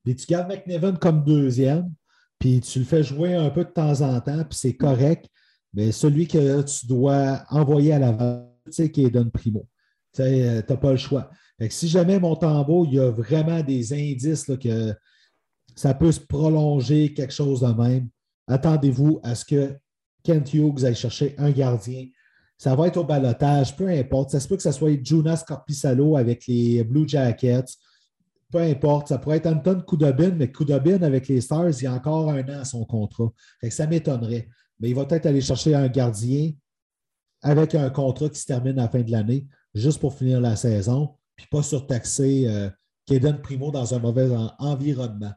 [0.04, 1.92] Puis tu gardes McNevin comme deuxième,
[2.40, 5.28] puis tu le fais jouer un peu de temps en temps, puis c'est correct.
[5.74, 9.68] Mais celui que tu dois envoyer à Laval, c'est Kaden Primo.
[10.14, 11.30] Tu n'as euh, pas le choix.
[11.70, 14.94] si jamais mon tambour, il y a vraiment des indices que
[15.76, 18.08] ça peut se prolonger, quelque chose de même,
[18.48, 19.78] attendez-vous à ce que
[20.24, 22.08] Kent Hughes aille chercher un gardien.
[22.58, 24.32] Ça va être au balotage, peu importe.
[24.32, 27.76] Ça se peut que ce soit Jonas Corpissalo avec les Blue Jackets.
[28.52, 29.10] Peu importe.
[29.10, 32.44] Ça pourrait être Anton Kudobin, mais Kudobin avec les Stars, il y a encore un
[32.44, 33.32] an à son contrat.
[33.70, 34.48] ça m'étonnerait.
[34.80, 36.52] Mais il va peut-être aller chercher un gardien
[37.42, 40.56] avec un contrat qui se termine à la fin de l'année, juste pour finir la
[40.56, 42.70] saison, puis pas surtaxer euh,
[43.44, 44.28] Primo dans un mauvais
[44.60, 45.32] environnement.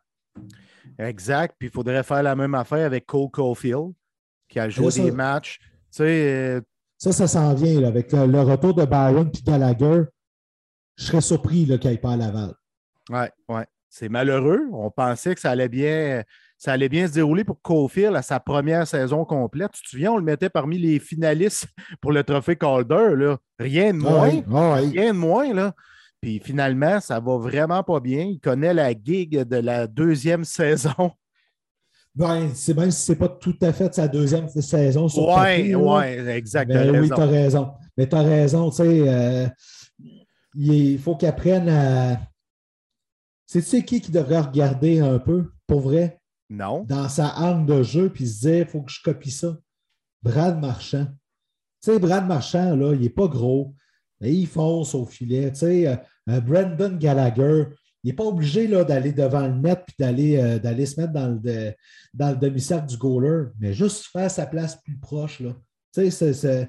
[1.01, 1.57] Exact.
[1.59, 3.93] Puis il faudrait faire la même affaire avec Cole Caulfield,
[4.49, 5.59] qui a joué des matchs.
[6.01, 6.61] Euh,
[6.99, 10.03] ça, ça s'en vient avec le, retour de Byron et Gallagher.
[10.97, 12.55] Je serais surpris qu'il pas à Laval.
[13.09, 13.63] Oui, oui.
[13.89, 14.69] C'est malheureux.
[14.73, 16.23] On pensait que ça allait bien.
[16.59, 19.73] Ça allait bien se dérouler pour Caulfield à sa première saison complète.
[19.73, 21.67] Tu te souviens, on le mettait parmi les finalistes
[22.03, 23.17] pour le trophée Calder.
[23.17, 23.39] Là.
[23.59, 24.43] Rien de ah moins.
[24.55, 25.55] Ah Rien de moins.
[25.55, 25.75] Là.
[26.21, 28.25] Puis finalement, ça va vraiment pas bien.
[28.25, 31.13] Il connaît la gig de la deuxième saison.
[32.15, 35.07] Ben, c'est même si ce n'est pas tout à fait sa deuxième saison.
[35.07, 37.01] Oui, oui, exactement.
[37.01, 37.73] oui, tu as raison.
[37.97, 39.49] Mais tu as raison, tu sais, euh,
[40.55, 42.21] il faut qu'il apprenne à.
[43.47, 46.21] C'est-tu qui qui devrait regarder un peu, pour vrai?
[46.49, 46.85] Non.
[46.85, 49.57] Dans sa arme de jeu, puis se dire, il faut que je copie ça.
[50.23, 51.07] Brad Marchand.
[51.83, 53.75] Tu sais, Brad Marchand, là, il n'est pas gros
[54.29, 55.51] il fonce au filet.
[55.53, 55.97] Tu sais, euh,
[56.29, 57.65] euh, Brandon Gallagher,
[58.03, 61.73] il n'est pas obligé d'aller devant le net et euh, d'aller se mettre dans le,
[62.15, 65.41] dans le demi-cercle du goaler, mais juste faire sa place plus proche.
[65.41, 65.53] Là.
[65.95, 66.69] Tu sais, c'est.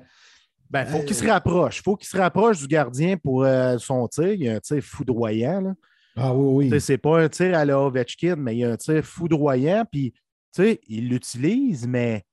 [0.69, 1.79] Ben, faut qu'il se rapproche.
[1.79, 3.45] Il faut qu'il se rapproche du gardien pour
[3.77, 4.27] son tir.
[4.29, 5.59] Il y a un tir foudroyant.
[5.59, 5.73] Là.
[6.15, 6.81] Ah oui, oui.
[6.81, 9.85] C'est pas un tir à la Ovechkin, mais il y a un tir foudroyant.
[9.91, 10.11] Puis,
[10.53, 12.23] tu sais, il l'utilise, mais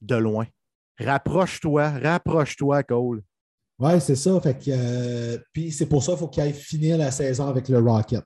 [0.00, 0.46] de loin.
[0.98, 3.22] Rapproche-toi, rapproche-toi, Cole.
[3.78, 4.40] Oui, c'est ça.
[4.40, 7.68] Fait que, euh, puis c'est pour ça qu'il faut qu'il aille finir la saison avec
[7.68, 8.24] le Rocket.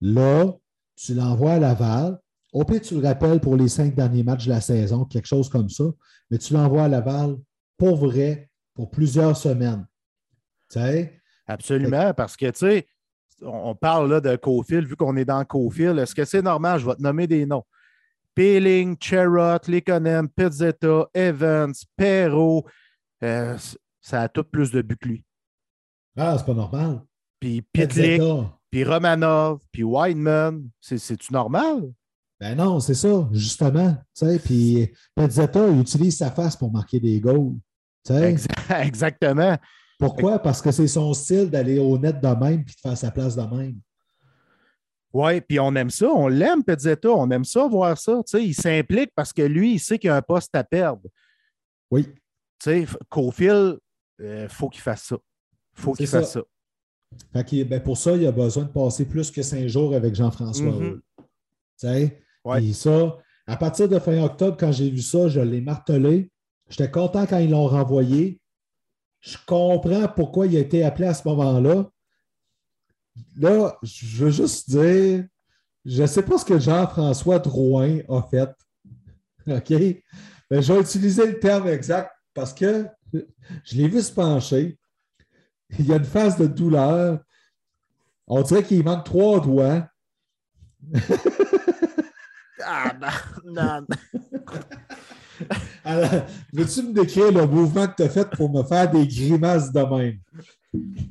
[0.00, 0.52] Là,
[0.96, 2.18] tu l'envoies à Laval.
[2.52, 5.48] Au pire, tu le rappelles pour les cinq derniers matchs de la saison, quelque chose
[5.48, 5.84] comme ça.
[6.30, 7.36] Mais tu l'envoies à Laval
[7.76, 9.86] pour vrai pour plusieurs semaines.
[10.70, 11.20] Tu sais?
[11.46, 12.86] Absolument, parce que, tu sais,
[13.42, 16.80] on parle là de Cofield, vu qu'on est dans Cofield, est-ce que c'est normal?
[16.80, 17.64] Je vais te nommer des noms.
[18.34, 22.66] Peeling, Cherrott, Lekonen, Pizzetta, Evans, Perrault,
[23.22, 23.56] euh,
[24.08, 25.24] ça a tout plus de buts que lui.
[26.16, 27.02] Ah, c'est pas normal.
[27.38, 28.22] Puis Pitlick,
[28.70, 31.92] puis Romanov, puis Wideman, c'est-tu normal?
[32.40, 33.96] Ben non, c'est ça, justement.
[34.44, 37.56] Puis Pezzetta, il utilise sa face pour marquer des goals.
[38.70, 39.56] Exactement.
[39.98, 40.38] Pourquoi?
[40.38, 43.36] Parce que c'est son style d'aller au net de même puis de faire sa place
[43.36, 43.78] de même.
[45.12, 48.20] Oui, puis on aime ça, on l'aime, Pezzetta, on aime ça, voir ça.
[48.34, 51.02] il s'implique parce que lui, il sait qu'il a un poste à perdre.
[51.90, 52.06] Oui.
[52.60, 53.78] Tu sais, Cofield,
[54.20, 55.16] euh, faut qu'il fasse ça.
[55.74, 56.42] faut qu'il fasse ça.
[57.32, 61.00] ben pour ça, il a besoin de passer plus que cinq jours avec Jean-François mm
[62.72, 66.30] ça, à partir de fin octobre, quand j'ai vu ça, je l'ai martelé.
[66.68, 68.40] J'étais content quand ils l'ont renvoyé.
[69.20, 71.88] Je comprends pourquoi il a été appelé à ce moment-là.
[73.36, 75.24] Là, je veux juste dire,
[75.84, 78.50] je ne sais pas ce que Jean-François Drouin a fait.
[79.46, 79.70] OK?
[80.50, 84.78] Mais je vais utiliser le terme exact parce que je l'ai vu se pencher.
[85.78, 87.20] Il y a une phase de douleur.
[88.26, 89.88] On dirait qu'il manque trois doigts.
[92.64, 93.86] ah, non, non.
[95.84, 96.10] Alors,
[96.52, 99.80] veux-tu me décrire le mouvement que tu as fait pour me faire des grimaces de
[99.80, 100.18] même?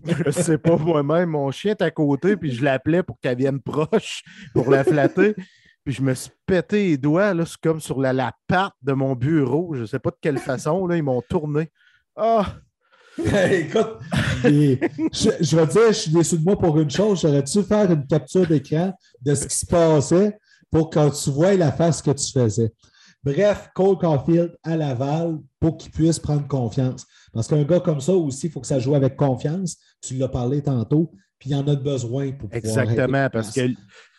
[0.05, 1.29] Je sais pas moi-même.
[1.29, 5.35] Mon chien est à côté, puis je l'appelais pour qu'elle vienne proche pour la flatter.
[5.83, 8.93] Puis je me suis pété les doigts, là, c'est comme sur la, la patte de
[8.93, 9.73] mon bureau.
[9.73, 11.71] Je ne sais pas de quelle façon, là, ils m'ont tourné.
[12.17, 12.55] Ah!
[13.51, 13.99] Écoute,
[14.43, 17.21] je, je, vais dire, je suis déçu de moi pour une chose.
[17.21, 20.37] J'aurais dû faire une capture d'écran de ce qui se passait
[20.69, 22.71] pour que tu vois la face que tu faisais?
[23.23, 27.05] Bref, Cole Caulfield à Laval pour qu'il puisse prendre confiance.
[27.33, 29.77] Parce qu'un gars comme ça aussi, il faut que ça joue avec confiance.
[30.01, 32.57] Tu l'as parlé tantôt, puis il en a besoin pour pouvoir.
[32.57, 33.69] Exactement, parce que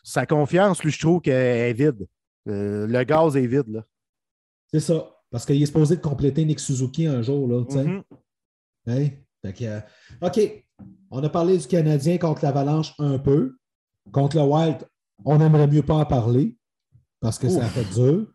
[0.02, 2.06] sa confiance, lui, je trouve qu'elle est vide.
[2.48, 3.68] Euh, le gaz est vide.
[3.68, 3.84] là.
[4.72, 5.08] C'est ça.
[5.30, 7.46] Parce qu'il est supposé de compléter Nick Suzuki un jour.
[7.48, 8.02] Là, mm
[8.86, 9.12] -hmm.
[10.22, 10.64] OK.
[11.10, 13.56] On a parlé du Canadien contre l'Avalanche un peu.
[14.12, 14.86] Contre le Wild,
[15.24, 16.56] on n'aimerait mieux pas en parler
[17.20, 18.26] parce que ça a fait dur.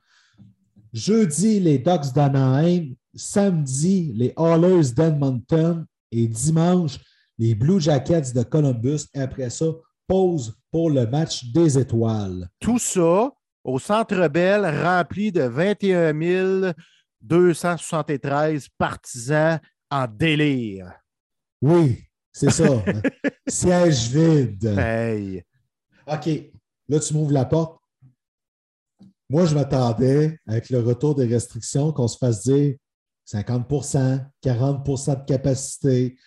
[0.91, 2.93] Jeudi, les Ducks d'Anaheim.
[3.15, 5.85] Samedi, les Oilers d'Edmonton.
[6.11, 6.99] Et dimanche,
[7.39, 9.07] les Blue Jackets de Columbus.
[9.15, 9.65] Et après ça,
[10.07, 12.47] pause pour le match des étoiles.
[12.59, 13.31] Tout ça
[13.63, 16.73] au Centre Bell, rempli de 21
[17.21, 20.91] 273 partisans en délire.
[21.61, 22.83] Oui, c'est ça.
[23.47, 24.65] Siège vide.
[24.77, 25.43] Hey.
[26.05, 26.29] OK.
[26.89, 27.79] Là, tu m'ouvres la porte.
[29.29, 32.75] Moi, je m'attendais, avec le retour des restrictions, qu'on se fasse dire
[33.25, 36.17] 50% 40% de capacité.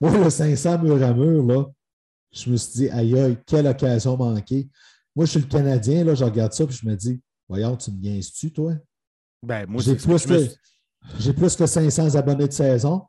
[0.00, 1.64] Moi, le 500 mur à mur, là,
[2.32, 4.68] je me suis dit, aïe, aïe, quelle occasion manquée.
[5.16, 7.90] Moi, je suis le Canadien, là, je regarde ça, puis je me dis, voyons, tu
[7.90, 8.74] me viens-tu, toi?
[9.42, 10.46] Ben, moi, j'ai plus, que,
[11.18, 13.02] j'ai plus que 500 abonnés de saison.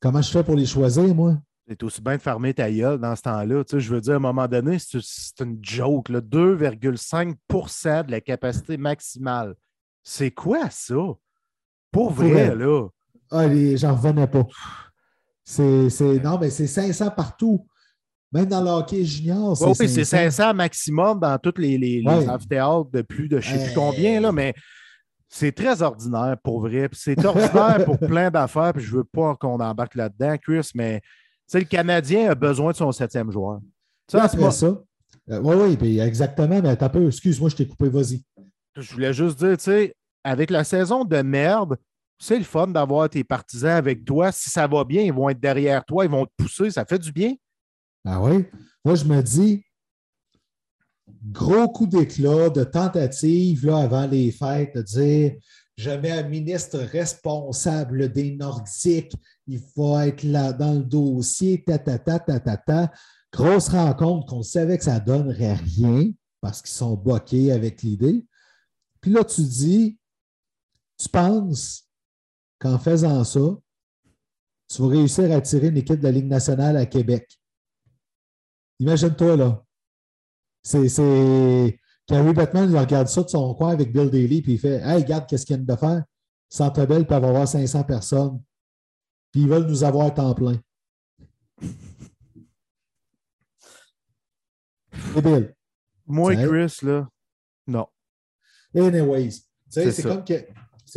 [0.00, 1.38] Comment je fais pour les choisir, moi?
[1.68, 3.64] C'est aussi bien de fermer ta gueule dans ce temps-là.
[3.64, 5.00] Tu sais, je veux dire, à un moment donné, c'est,
[5.40, 6.10] une joke.
[6.10, 9.56] 2,5% de la capacité maximale.
[10.04, 10.94] C'est quoi ça?
[11.90, 12.88] Pour vrai, là.
[13.32, 14.46] Ah, j'en revenais pas.
[15.44, 17.66] C'est, non, mais c'est 500 partout.
[18.32, 22.90] Même dans le hockey junior, c'est Oui, c'est 500 maximum dans tous les, les, amphithéâtres
[22.90, 24.52] de plus de je ne sais plus combien, là, mais
[25.28, 26.88] c'est très ordinaire pour vrai.
[26.92, 31.00] C'est ordinaire pour plein d'affaires, puis je ne veux pas qu'on embarque là-dedans, Chris, mais
[31.52, 33.60] le Canadien a besoin de son septième joueur.
[34.10, 34.82] Ça, c'est ça.
[35.30, 37.06] Euh, oui, oui, exactement, mais un peu.
[37.06, 38.22] Excuse-moi, je t'ai coupé, vas-y.
[38.76, 41.76] Je voulais juste dire, tu sais, avec la saison de merde,
[42.18, 44.32] c'est le fun d'avoir tes partisans avec toi.
[44.32, 46.98] Si ça va bien, ils vont être derrière toi, ils vont te pousser, ça fait
[46.98, 47.34] du bien.
[48.06, 48.44] Ah oui?
[48.84, 49.64] Moi, je me dis,
[51.32, 55.32] gros coup d'éclat de tentative là, avant les fêtes de dire
[55.76, 59.14] je mets un ministre responsable des Nordiques,
[59.46, 62.92] il va être là dans le dossier, ta, ta, ta, ta, ta, ta.
[63.30, 68.24] Grosse rencontre qu'on savait que ça ne donnerait rien parce qu'ils sont bloqués avec l'idée.
[69.02, 69.98] Puis là, tu dis,
[70.96, 71.84] tu penses
[72.58, 73.58] qu'en faisant ça,
[74.68, 77.38] tu vas réussir à attirer une équipe de la Ligue nationale à Québec.
[78.78, 79.62] Imagine-toi, là.
[80.62, 81.78] C'est.
[82.06, 85.02] Carrie Batman, il regarde ça de son coin avec Bill Daly, puis il fait Hey,
[85.02, 86.04] regarde, qu'est-ce qu'il vient de faire?
[86.48, 88.40] Centre Bell peut avoir 500 personnes.
[89.32, 90.60] Puis ils veulent nous avoir à temps plein.
[95.16, 95.54] Bill.
[96.06, 97.08] Moi Chris, là,
[97.66, 97.86] non.
[98.74, 100.44] Anyways, c'est comme, que,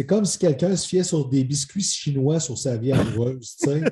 [0.03, 3.55] comme si quelqu'un se fiait sur des biscuits chinois sur sa vie amoureuse.
[3.55, 3.83] tu sais.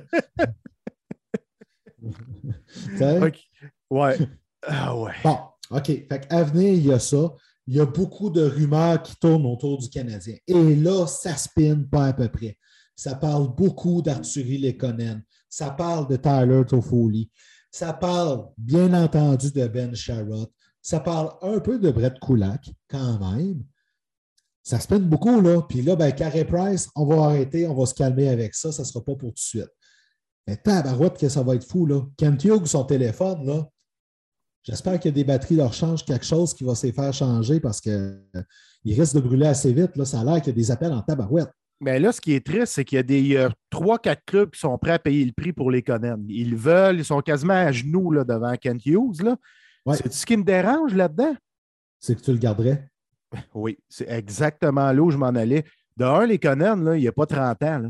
[3.90, 4.18] Ouais.
[4.70, 5.14] Ah ouais.
[5.24, 5.38] Bon,
[5.70, 5.86] OK.
[5.86, 7.32] Fait à venir, il y a ça.
[7.68, 10.36] Il y a beaucoup de rumeurs qui tournent autour du Canadien.
[10.48, 12.58] Et là, ça spinne pas à peu près.
[12.96, 15.24] Ça parle beaucoup d'Arthurie Lekonen.
[15.48, 17.30] Ça parle de Tyler Toffoli.
[17.72, 20.52] Ça parle, bien entendu, de Ben Sharrott.
[20.82, 23.64] Ça parle un peu de Brett Kulak, quand même.
[24.64, 25.62] Ça spinne beaucoup, là.
[25.62, 28.72] Puis là, ben, Carey Price, on va arrêter, on va se calmer avec ça.
[28.72, 29.72] Ça ne sera pas pour tout de suite.
[30.48, 32.02] Mais tabarouette que ça va être fou, là.
[32.18, 33.70] Kent Hughes, son téléphone, là,
[34.64, 37.60] J'espère qu'il y a des batteries leur changent quelque chose qui va se faire changer
[37.60, 38.42] parce qu'il euh,
[38.86, 39.96] risque de brûler assez vite.
[39.96, 41.50] Là, ça a l'air qu'il y a des appels en tabarouette.
[41.80, 44.60] Mais là, ce qui est triste, c'est qu'il y a des trois, quatre clubs qui
[44.60, 46.20] sont prêts à payer le prix pour les Conan.
[46.28, 49.22] Ils veulent, ils sont quasiment à genoux là, devant Kent Hughes.
[49.22, 49.38] Là.
[49.94, 51.36] C'est ce qui me dérange là-dedans.
[52.00, 52.90] C'est que tu le garderais.
[53.54, 55.66] Oui, c'est exactement là où je m'en allais.
[55.98, 57.80] de un, les Conan, là, il n'y a pas 30 ans.
[57.80, 57.90] là.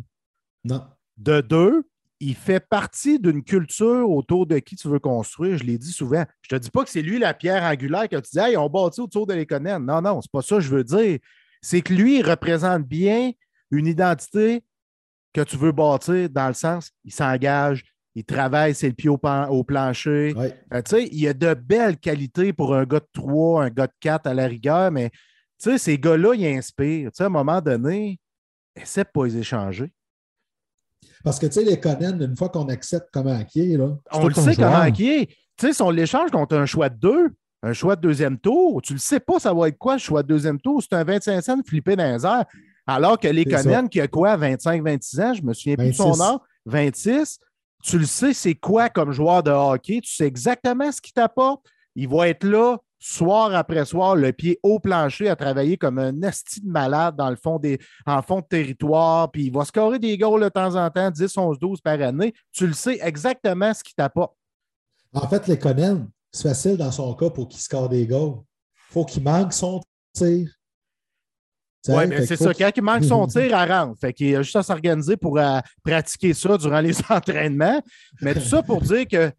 [0.63, 0.83] Non.
[1.15, 1.83] De deux,
[2.19, 5.57] il fait partie d'une culture autour de qui tu veux construire.
[5.57, 6.25] Je l'ai dit souvent.
[6.41, 8.57] Je ne te dis pas que c'est lui la pierre angulaire que tu dis, hey,
[8.57, 9.85] on bâtit autour de Lekonen.
[9.85, 11.19] Non, non, c'est pas ça que je veux dire.
[11.61, 13.31] C'est que lui, il représente bien
[13.71, 14.63] une identité
[15.33, 17.83] que tu veux bâtir dans le sens, il s'engage,
[18.15, 20.33] il travaille, c'est le pied au, pan- au plancher.
[20.35, 20.57] Ouais.
[20.73, 23.69] Euh, tu sais, il y a de belles qualités pour un gars de 3, un
[23.69, 27.11] gars de 4 à la rigueur, mais tu sais, ces gars-là, ils inspirent.
[27.11, 28.19] Tu sais, à un moment donné,
[28.75, 29.91] essaie de pas les échanger.
[31.23, 34.27] Parce que, tu sais, les Conan, une fois qu'on accepte comment qui est, là, On
[34.27, 34.71] le sait joueur.
[34.71, 35.25] comment qui est.
[35.57, 37.29] Tu sais, si on l'échange contre un choix de deux,
[37.63, 40.21] un choix de deuxième tour, tu le sais pas, ça va être quoi le choix
[40.23, 40.81] de deuxième tour?
[40.81, 42.45] C'est un 25 cents flippé dans les airs.
[42.85, 46.11] Alors que les Conan, qui a quoi, 25-26 ans, je me souviens plus de son
[46.11, 46.21] 26.
[46.21, 47.39] âge, 26,
[47.83, 51.65] tu le sais, c'est quoi comme joueur de hockey, tu sais exactement ce qu'il t'apporte.
[51.95, 56.21] Il va être là soir après soir, le pied au plancher, à travailler comme un
[56.21, 59.99] esti de malade dans le fond des, en fond de territoire, puis il va scorer
[59.99, 62.33] des goals de temps en temps, 10, 11, 12 par année.
[62.51, 64.35] Tu le sais exactement ce qu'il t'apporte.
[65.13, 68.39] En fait, les Conan, c'est facile dans son cas pour qu'il score des goals.
[68.89, 69.81] Il faut qu'il manque son
[70.13, 70.49] tir.
[71.89, 72.53] Oui, mais c'est faut ça.
[72.53, 73.99] Quand il manque son tir, elle rentre.
[73.99, 77.81] Fait qu'il a juste à s'organiser pour euh, pratiquer ça durant les entraînements.
[78.21, 79.31] Mais tout ça pour dire que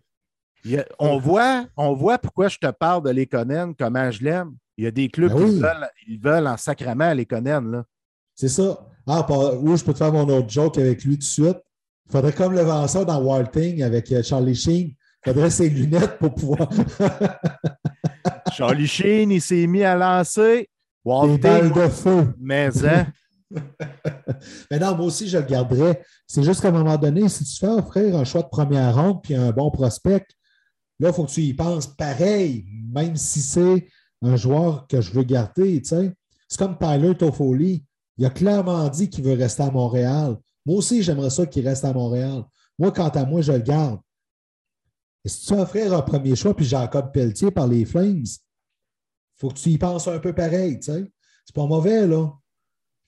[0.79, 4.53] a- on, voit, on voit pourquoi je te parle de Lekonen, comment je l'aime.
[4.77, 5.51] Il y a des clubs Ben oui.
[5.55, 7.71] qui veulent, ils veulent en sacrament Lekonen.
[7.71, 7.85] Là.
[8.35, 8.87] C'est ça.
[9.07, 11.59] Ah, je peux te faire mon autre joke avec lui tout de suite.
[12.07, 14.95] Il faudrait comme le ça dans Wild Thing avec euh, Charlie Sheen.
[15.27, 16.69] Il faudrait ses lunettes pour pouvoir.
[18.53, 20.69] Charlie Sheen, il s'est mis à lancer.
[21.05, 22.35] des balles Disney, de feu.
[22.39, 23.07] mais hein,
[24.71, 26.03] Mais non, moi aussi, je le garderais.
[26.27, 29.23] C'est juste qu'à un moment donné, si tu fais offrir un choix de première ronde
[29.23, 30.27] puis un bon prospect,
[30.99, 33.89] là, il faut que tu y penses pareil, même si c'est
[34.23, 35.83] un joueur que je veux garder.
[35.85, 36.15] C'est
[36.59, 37.85] comme Tyler Toffoli.
[38.17, 40.37] Il a clairement dit qu'il veut rester à Montréal.
[40.67, 42.45] Moi aussi, j'aimerais ça qu'il reste à Montréal.
[42.79, 44.01] Moi, quant à moi, je le garde.
[45.25, 48.39] Et si tu offrir un premier choix puis Jacob Pelletier par les Flames, il
[49.37, 50.81] faut que tu y penses un peu pareil.
[50.81, 51.13] tu sais.
[51.45, 52.33] C'est pas mauvais, là.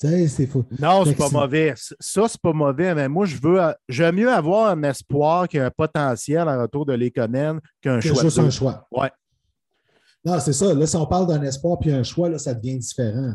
[0.03, 0.65] C'est fou.
[0.79, 1.75] non, c'est pas mauvais.
[1.77, 6.49] Ça, c'est pas mauvais, mais moi, je veux j'aime mieux avoir un espoir qu'un potentiel
[6.49, 8.23] en retour de Lekonen qu'un C'est choix.
[8.23, 8.87] juste un choix.
[8.91, 9.11] Ouais.
[10.25, 10.73] Non, c'est ça.
[10.73, 13.35] Là, si on parle d'un espoir puis un choix, là, ça devient différent.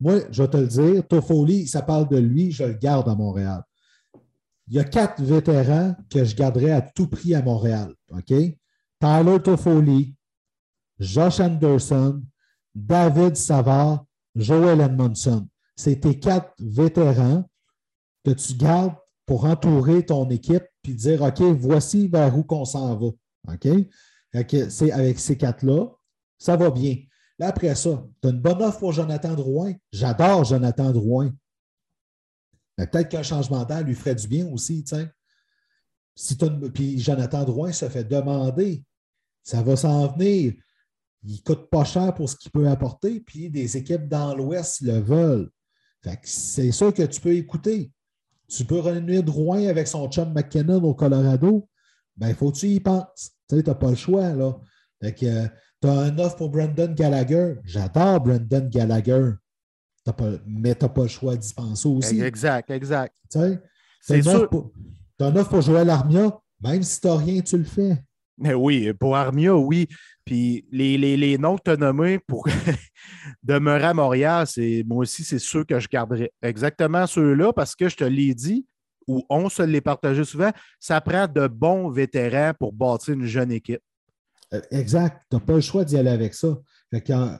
[0.00, 3.14] Moi, je vais te le dire, Toffoli, ça parle de lui, je le garde à
[3.14, 3.62] Montréal.
[4.68, 7.94] Il y a quatre vétérans que je garderais à tout prix à Montréal.
[8.10, 8.26] OK?
[9.00, 10.14] Tyler Toffoli,
[10.98, 12.22] Josh Anderson,
[12.74, 15.46] David Savard, Joel Edmondson.
[15.82, 17.42] C'est tes quatre vétérans
[18.24, 18.94] que tu gardes
[19.26, 23.08] pour entourer ton équipe puis dire OK, voici vers où qu'on s'en va.
[23.52, 23.68] OK?
[24.68, 25.88] C'est avec ces quatre-là,
[26.38, 26.98] ça va bien.
[27.36, 29.74] Là, après ça, tu as une bonne offre pour Jonathan Drouin.
[29.90, 31.32] J'adore Jonathan Drouin.
[32.76, 35.10] Peut-être qu'un changement d'air lui ferait du bien aussi, sais.
[36.14, 36.36] Si
[36.72, 38.84] Puis Jonathan Drouin se fait demander.
[39.42, 40.52] Ça va s'en venir.
[41.24, 44.82] Il ne coûte pas cher pour ce qu'il peut apporter, puis des équipes dans l'Ouest
[44.82, 45.50] le veulent.
[46.24, 47.92] C'est sûr que tu peux écouter.
[48.48, 51.68] Tu peux renouer Drouin avec son chum McKinnon au Colorado.
[52.16, 53.32] Ben, il faut que tu y penses.
[53.48, 54.58] Tu n'as pas le choix, là.
[55.00, 55.46] Fait que
[55.80, 57.54] tu as un offre pour Brendan Gallagher.
[57.64, 59.30] J'adore Brendan Gallagher.
[60.04, 60.14] Pas,
[60.46, 62.20] mais tu n'as pas le choix d'y penser aussi.
[62.20, 63.14] Exact, exact.
[63.30, 63.38] Tu
[64.06, 66.38] t'as une offre pour Joël Armia.
[66.60, 68.02] Même si tu n'as rien, tu le fais.
[68.42, 69.86] Mais oui, pour Armia, oui.
[70.24, 72.46] Puis les, les, les noms que tu as nommés pour
[73.42, 76.32] demeurer à Montréal, c'est moi aussi, c'est ceux que je garderais.
[76.42, 78.66] Exactement ceux-là, parce que je te l'ai dit,
[79.06, 83.50] ou on se les partagé souvent, ça prend de bons vétérans pour bâtir une jeune
[83.52, 83.82] équipe.
[84.52, 85.22] Euh, Exact.
[85.30, 86.56] Tu n'as pas le choix d'y aller avec ça.
[86.92, 87.36] Que, euh,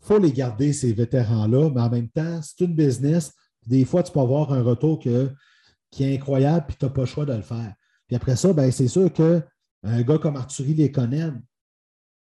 [0.00, 3.32] faut les garder, ces vétérans-là, mais en même temps, c'est une business.
[3.66, 5.30] Des fois, tu peux avoir un retour que-
[5.90, 7.72] qui est incroyable, puis tu n'as pas le choix de le faire.
[8.06, 9.10] Puis après ça, ben, c'est sûr
[9.84, 11.30] qu'un gars comme Arthurie les connaît,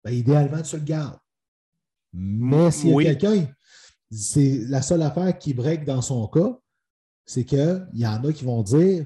[0.03, 1.19] ben, idéalement, tu le gardes.
[2.13, 3.47] Mais s'il y a quelqu'un,
[4.11, 6.59] c'est la seule affaire qui break dans son cas,
[7.25, 9.05] c'est qu'il y en a qui vont dire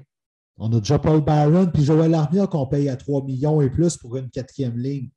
[0.57, 3.97] on a déjà Paul Byron puis Joël Armia qu'on paye à 3 millions et plus
[3.97, 5.09] pour une quatrième ligne.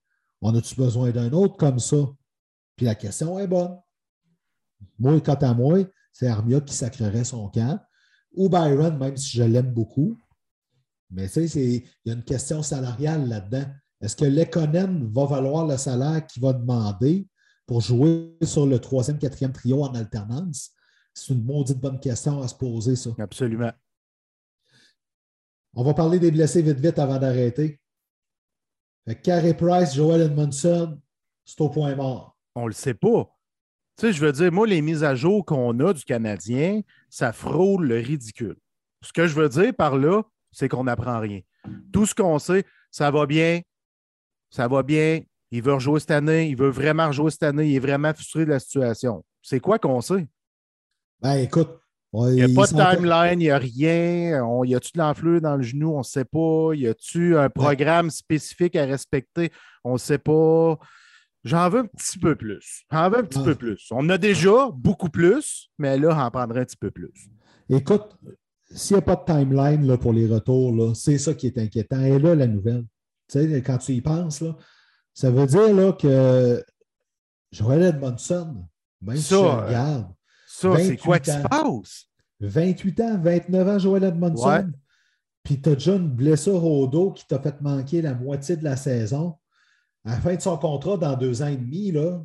[0.43, 1.97] On a-tu besoin d'un autre comme ça?
[2.76, 3.76] Puis la question est bonne.
[4.99, 5.78] Moi, quant à moi,
[6.12, 7.80] c'est Armia qui sacrerait son camp.
[8.34, 10.18] Ou Byron, même si je l'aime beaucoup.
[11.11, 13.64] Mais tu sais, il y a une question salariale là-dedans.
[14.00, 17.26] Est-ce que Lekonen va valoir le salaire qu'il va demander
[17.66, 20.72] pour jouer sur le troisième, quatrième trio en alternance?
[21.14, 23.11] C'est une maudite bonne question à se poser, ça.
[23.18, 23.72] Absolument.
[25.74, 27.80] On va parler des blessés vite, vite avant d'arrêter.
[29.22, 31.00] Carey Price, Joel Edmondson,
[31.44, 32.36] c'est au point mort.
[32.54, 33.34] On le sait pas.
[33.96, 37.32] Tu sais, je veux dire, moi, les mises à jour qu'on a du Canadien, ça
[37.32, 38.56] frôle le ridicule.
[39.02, 41.40] Ce que je veux dire par là, c'est qu'on n'apprend rien.
[41.92, 43.61] Tout ce qu'on sait, ça va bien,
[44.51, 45.20] ça va bien,
[45.51, 48.44] il veut rejouer cette année, il veut vraiment rejouer cette année, il est vraiment frustré
[48.44, 49.24] de la situation.
[49.42, 50.26] C'est quoi qu'on sait?
[51.20, 51.80] Ben écoute,
[52.12, 54.44] il n'y a pas de timeline, il n'y a rien.
[54.44, 55.94] On, y a-tu de l'enflure dans le genou?
[55.94, 56.74] On ne sait pas.
[56.74, 59.53] Y a-tu un programme spécifique à respecter?
[59.84, 60.78] On ne sait pas.
[61.44, 62.84] J'en veux un petit peu plus.
[62.90, 63.88] J'en veux un petit peu plus.
[63.90, 67.12] On a déjà beaucoup plus, mais là, j'en prendrait un petit peu plus.
[67.68, 68.16] Écoute,
[68.70, 72.00] s'il n'y a pas de timeline là, pour les retours, c'est ça qui est inquiétant.
[72.00, 72.84] Et là, la nouvelle,
[73.28, 74.56] tu sais, quand tu y penses, là,
[75.14, 76.62] ça veut dire là, que
[77.50, 78.64] Joël Edmondson,
[79.00, 80.06] même si je regarde,
[80.46, 82.06] ça, c'est quoi qui se passe?
[82.40, 84.70] 28 ans, 29 ans, Joël Edmondson.
[85.42, 88.64] Puis tu as déjà une blessure au dos qui t'a fait manquer la moitié de
[88.64, 89.36] la saison.
[90.04, 92.22] À la fin de son contrat, dans deux ans et demi, là,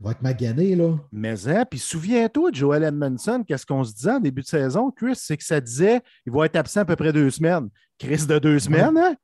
[0.00, 0.74] va être magané.
[0.74, 0.96] Là.
[1.12, 4.90] Mais hein, puis souviens-toi de Joel Edmondson, qu'est-ce qu'on se disait en début de saison,
[4.90, 7.68] Chris, c'est que ça disait qu'il va être absent à peu près deux semaines.
[7.98, 9.14] Chris de deux semaines, hein?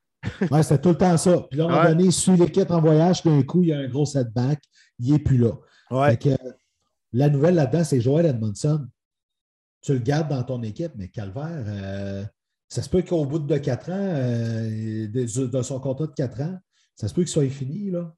[0.51, 1.47] oui, c'était tout le temps ça.
[1.51, 3.73] Puis là, à un moment donné, il suit l'équipe en voyage, d'un coup, il y
[3.73, 4.61] a un gros setback,
[4.99, 5.53] il n'est plus là.
[5.91, 6.19] Ouais.
[7.13, 8.87] la nouvelle là-dedans, c'est Joel Edmondson.
[9.83, 12.25] Tu le gardes dans ton équipe, mais Calvaire, euh,
[12.69, 16.59] ça se peut qu'au bout de quatre ans, euh, de, son contrat de quatre ans,
[16.95, 17.91] ça se peut qu'il soit fini.
[17.91, 18.15] Là.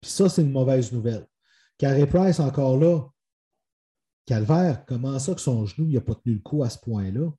[0.00, 1.26] Puis ça, c'est une mauvaise nouvelle.
[1.78, 3.02] Carey Price, encore là,
[4.26, 7.30] Calvaire, comment ça que son genou n'a pas tenu le coup à ce point-là?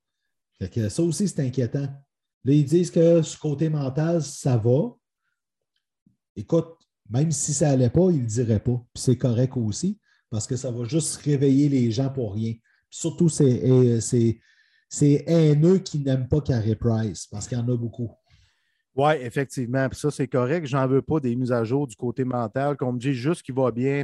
[0.90, 1.88] ça aussi, c'est inquiétant.
[2.44, 4.96] Là, ils disent que ce côté mental, ça va.
[6.36, 6.78] Écoute,
[7.10, 8.82] même si ça n'allait pas, ils ne diraient pas.
[8.96, 12.54] C'est correct aussi, parce que ça va juste réveiller les gens pour rien.
[12.90, 14.46] surtout, c'est
[14.90, 18.12] haineux qui n'aiment pas Carey Price, parce qu'il y en a beaucoup.
[18.98, 19.88] Oui, effectivement.
[19.88, 20.66] Puis ça, c'est correct.
[20.66, 22.76] J'en veux pas des mises à jour du côté mental.
[22.76, 24.04] Qu'on me dit juste qu'il va bien,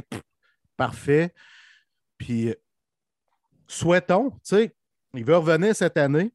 [0.76, 1.34] parfait.
[2.16, 2.54] Puis
[3.66, 4.74] souhaitons, tu sais,
[5.14, 6.32] il veut revenir cette année.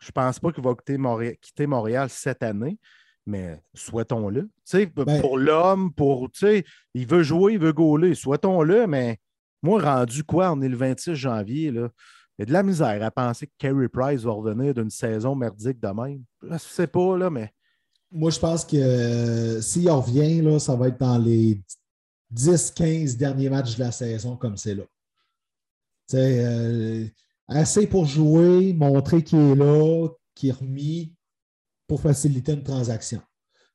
[0.00, 2.78] Je pense pas qu'il va quitter Montréal, cette année,
[3.26, 4.42] mais souhaitons-le.
[4.42, 6.64] Tu sais, ben pour l'homme, pour, tu sais,
[6.94, 8.16] il veut jouer, il veut gauler.
[8.16, 9.18] Souhaitons-le, mais
[9.62, 10.50] moi, rendu quoi?
[10.52, 11.88] On est le 26 janvier, là.
[12.36, 15.36] Il y a de la misère à penser que Carey Price va revenir d'une saison
[15.36, 16.24] merdique de même.
[16.42, 17.52] Je ne sais pas, là, mais
[18.14, 21.60] moi, je pense que euh, s'il revient, là, ça va être dans les
[22.32, 24.84] 10-15 derniers matchs de la saison comme c'est là.
[26.14, 27.08] Euh,
[27.48, 31.12] assez pour jouer, montrer qu'il est là, qu'il est remis
[31.88, 33.20] pour faciliter une transaction.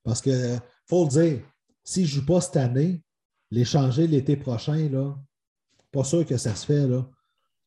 [0.03, 1.41] Parce que, faut le dire,
[1.83, 3.03] s'il ne joue pas cette année,
[3.51, 5.17] l'échanger l'été prochain, là,
[5.91, 6.87] pas sûr que ça se fait.
[6.87, 7.09] Là.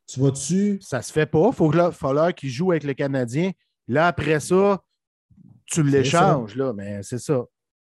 [0.06, 0.78] Tu vas-tu.
[0.80, 1.48] Ça se fait pas.
[1.48, 3.50] Il faut falloir qu'il joue avec le Canadien.
[3.88, 4.82] Là, après ça,
[5.72, 7.44] tu l'échanges, là, mais c'est ça.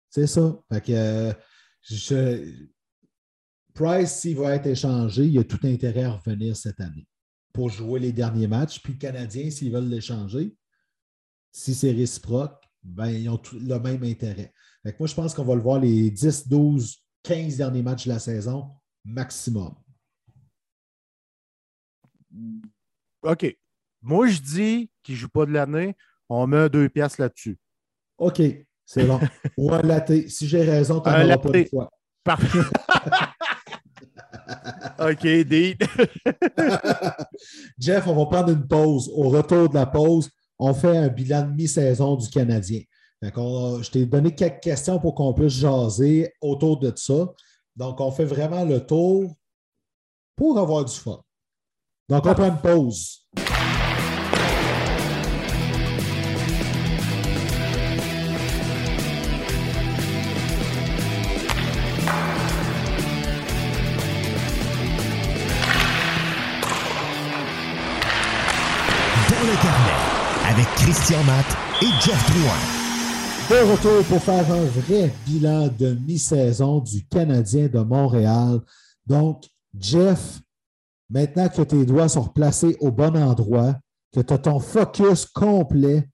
[0.09, 0.57] C'est ça.
[0.71, 1.33] Fait que
[3.73, 7.07] Price, s'il va être échangé, il a tout intérêt à revenir cette année
[7.53, 8.81] pour jouer les derniers matchs.
[8.81, 10.55] Puis le Canadien, s'ils veulent l'échanger,
[11.51, 14.53] si c'est réciproque, ben, ils ont le même intérêt.
[14.83, 18.13] Fait moi, je pense qu'on va le voir les 10, 12, 15 derniers matchs de
[18.13, 18.71] la saison
[19.03, 19.75] maximum.
[23.23, 23.57] OK.
[24.01, 25.95] Moi, je dis qu'il ne joue pas de l'année,
[26.29, 27.57] on met deux pièces là-dessus.
[28.17, 28.41] OK,
[28.85, 29.19] c'est bon.
[29.57, 30.27] Ou un latte.
[30.29, 31.89] Si j'ai raison, tu n'en auras pas une fois.
[32.23, 32.59] Parfait.
[34.99, 35.73] OK, Dean.
[37.79, 39.11] Jeff, on va prendre une pause.
[39.13, 42.81] Au retour de la pause, on fait un bilan de mi-saison du Canadien.
[43.21, 47.33] je t'ai donné quelques questions pour qu'on puisse jaser autour de ça.
[47.75, 49.35] Donc, on fait vraiment le tour
[50.35, 51.21] pour avoir du fun.
[52.07, 53.25] Donc, on prend une pause.
[70.85, 71.47] Christian Matt
[71.81, 72.59] et Jeff Drouin.
[73.49, 78.59] De retour pour faire un vrai bilan de mi-saison du Canadien de Montréal.
[79.07, 80.39] Donc, Jeff,
[81.09, 83.73] maintenant que tes doigts sont placés au bon endroit,
[84.13, 86.07] que tu as ton focus complet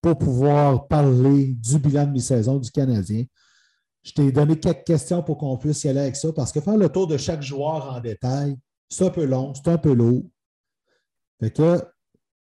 [0.00, 3.24] pour pouvoir parler du bilan de mi-saison du Canadien,
[4.04, 6.76] je t'ai donné quelques questions pour qu'on puisse y aller avec ça, parce que faire
[6.76, 8.56] le tour de chaque joueur en détail,
[8.88, 10.22] c'est un peu long, c'est un peu lourd.
[11.40, 11.82] Fait que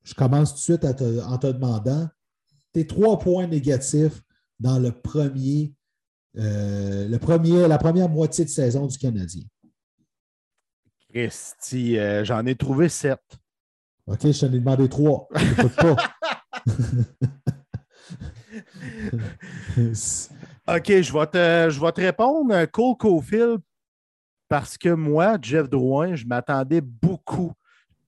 [0.04, 2.08] je commence tout de suite en te demandant
[2.72, 4.22] tes trois points négatifs
[4.58, 5.74] dans le premier,
[6.38, 9.42] euh, le premier, la première moitié de saison du Canadien.
[11.12, 13.20] Christy, euh, j'en ai trouvé sept.
[14.06, 15.28] OK, je t'en ai demandé trois.
[15.76, 15.96] pas.
[20.68, 22.64] OK, je vais, te, je vais te répondre.
[22.66, 23.60] Cole Caulfield,
[24.48, 27.52] parce que moi, Jeff Drouin, je m'attendais beaucoup.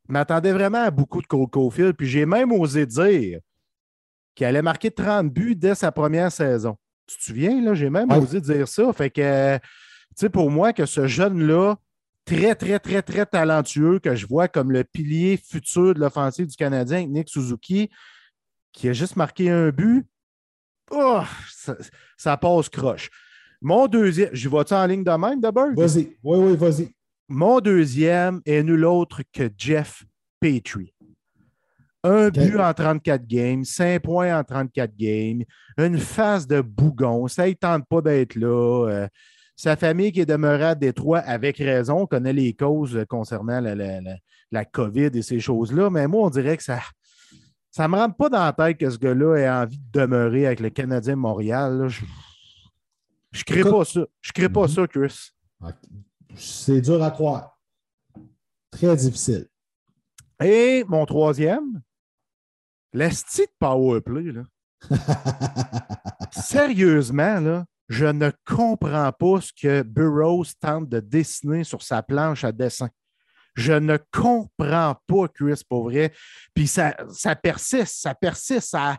[0.08, 1.94] M'attendais vraiment à beaucoup de Cole Caulfield.
[1.94, 3.40] Puis j'ai même osé dire
[4.34, 6.76] qu'il allait marquer 30 buts dès sa première saison.
[7.06, 7.74] Tu te souviens, là?
[7.74, 8.18] J'ai même Ouais.
[8.18, 8.92] osé dire ça.
[8.92, 9.62] Fait que, tu
[10.16, 11.76] sais, pour moi, que ce jeune-là,
[12.24, 16.56] très, très, très, très talentueux, que je vois comme le pilier futur de l'offensive du
[16.56, 17.90] Canadien Nick Suzuki,
[18.72, 20.06] qui a juste marqué un but,
[20.90, 21.76] oh, ça,
[22.16, 23.10] ça passe croche.
[23.60, 25.68] Mon deuxième, je vois-tu en ligne de même d'abord?
[25.76, 26.16] Vas-y.
[26.22, 26.94] Oui, oui, vas-y.
[27.28, 30.04] Mon deuxième est nul autre que Jeff
[30.40, 30.92] Petrie.
[32.02, 35.42] Un but en 34 games, 5 points en 34 games,
[35.78, 38.88] une face de bougon, ça ne tente pas d'être là.
[38.90, 39.08] Euh,
[39.56, 43.74] sa famille qui est demeurée à Détroit avec raison, on connaît les causes concernant la,
[43.74, 44.16] la- la-
[44.50, 46.80] la COVID et ces choses-là, mais moi, on dirait que ça
[47.70, 50.46] ça ne me rentre pas dans la tête que ce gars-là ait envie de demeurer
[50.46, 51.78] avec le Canadien Montréal.
[51.78, 51.88] là.
[51.88, 52.02] Je
[53.40, 54.00] ne crée pas ça.
[54.20, 54.68] Je crée pas Mhm.
[54.68, 55.30] ça, Chris.
[56.36, 57.58] C'est dur à croire.
[58.70, 59.48] Très difficile.
[60.42, 61.80] Et mon troisième,
[62.92, 64.42] l'esti de powerplay, là.
[66.32, 72.44] Sérieusement, là, je ne comprends pas ce que Burroughs tente de dessiner sur sa planche
[72.44, 72.88] à dessin.
[73.54, 76.12] Je ne comprends pas, Chris, pour vrai.
[76.54, 78.70] Puis ça, ça persiste, ça persiste.
[78.70, 78.98] Ça...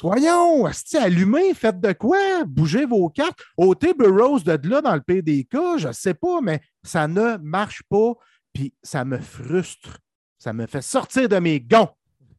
[0.00, 2.44] Voyons, esti, allumez, faites de quoi?
[2.46, 3.40] Bougez vos cartes.
[3.56, 7.82] ôtez Burroughs de là dans le PDK, je ne sais pas, mais ça ne marche
[7.88, 8.12] pas.
[8.52, 9.98] Puis ça me frustre.
[10.38, 11.90] Ça me fait sortir de mes gonds.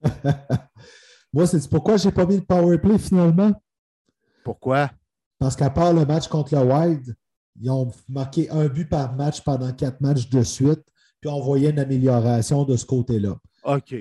[1.33, 3.51] Moi, c'est pourquoi je n'ai pas mis le power play finalement?
[4.43, 4.89] Pourquoi?
[5.37, 7.15] Parce qu'à part le match contre le Wild,
[7.61, 10.83] ils ont marqué un but par match pendant quatre matchs de suite,
[11.19, 13.35] puis on voyait une amélioration de ce côté-là.
[13.63, 13.95] OK.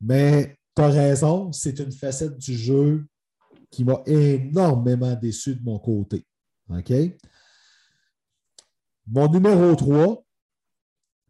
[0.00, 3.06] Mais tu as raison, c'est une facette du jeu
[3.70, 6.26] qui m'a énormément déçu de mon côté.
[6.68, 6.92] OK?
[9.06, 10.24] Mon numéro 3,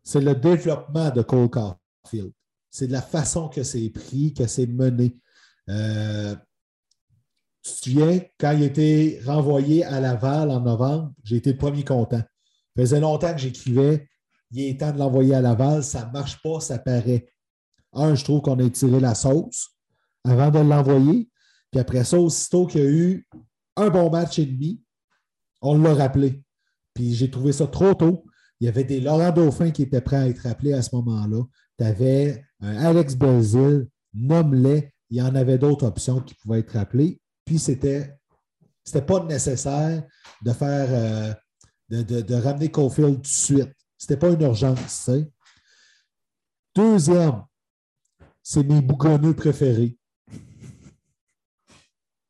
[0.03, 2.32] c'est le développement de Cole Caulfield.
[2.70, 5.16] C'est de la façon que c'est pris, que c'est mené.
[5.68, 6.34] Euh,
[7.62, 11.59] tu te souviens, quand il a été renvoyé à Laval en novembre, j'ai été le
[11.59, 12.18] premier content.
[12.20, 14.09] Ça faisait longtemps que j'écrivais
[14.55, 17.26] il est temps de l'envoyer à Laval, ça ne marche pas, ça paraît.
[17.95, 19.70] Un, je trouve qu'on a tiré la sauce
[20.24, 21.28] avant de l'envoyer.
[21.70, 23.28] Puis après ça, aussitôt qu'il y a eu
[23.76, 24.82] un bon match et demi,
[25.61, 26.42] on l'a rappelé.
[26.95, 28.24] Puis j'ai trouvé ça trop tôt.
[28.61, 31.42] Il y avait des Laurent Dauphin qui étaient prêts à être rappelés à ce moment-là.
[31.78, 34.92] Tu avais un Alex Belzil, nomme-les.
[35.11, 37.20] Il y en avait d'autres options qui pouvaient être rappelées.
[37.45, 38.14] Puis c'était
[38.84, 40.05] c'était pas nécessaire
[40.42, 41.34] de faire euh,
[41.90, 43.72] de, de- ramener Caulfield tout de suite.
[43.99, 44.78] C'était pas une urgence.
[44.78, 45.30] tu sais.
[46.74, 47.42] Deuxième,
[48.45, 49.97] c'est mes bougonneux préférés.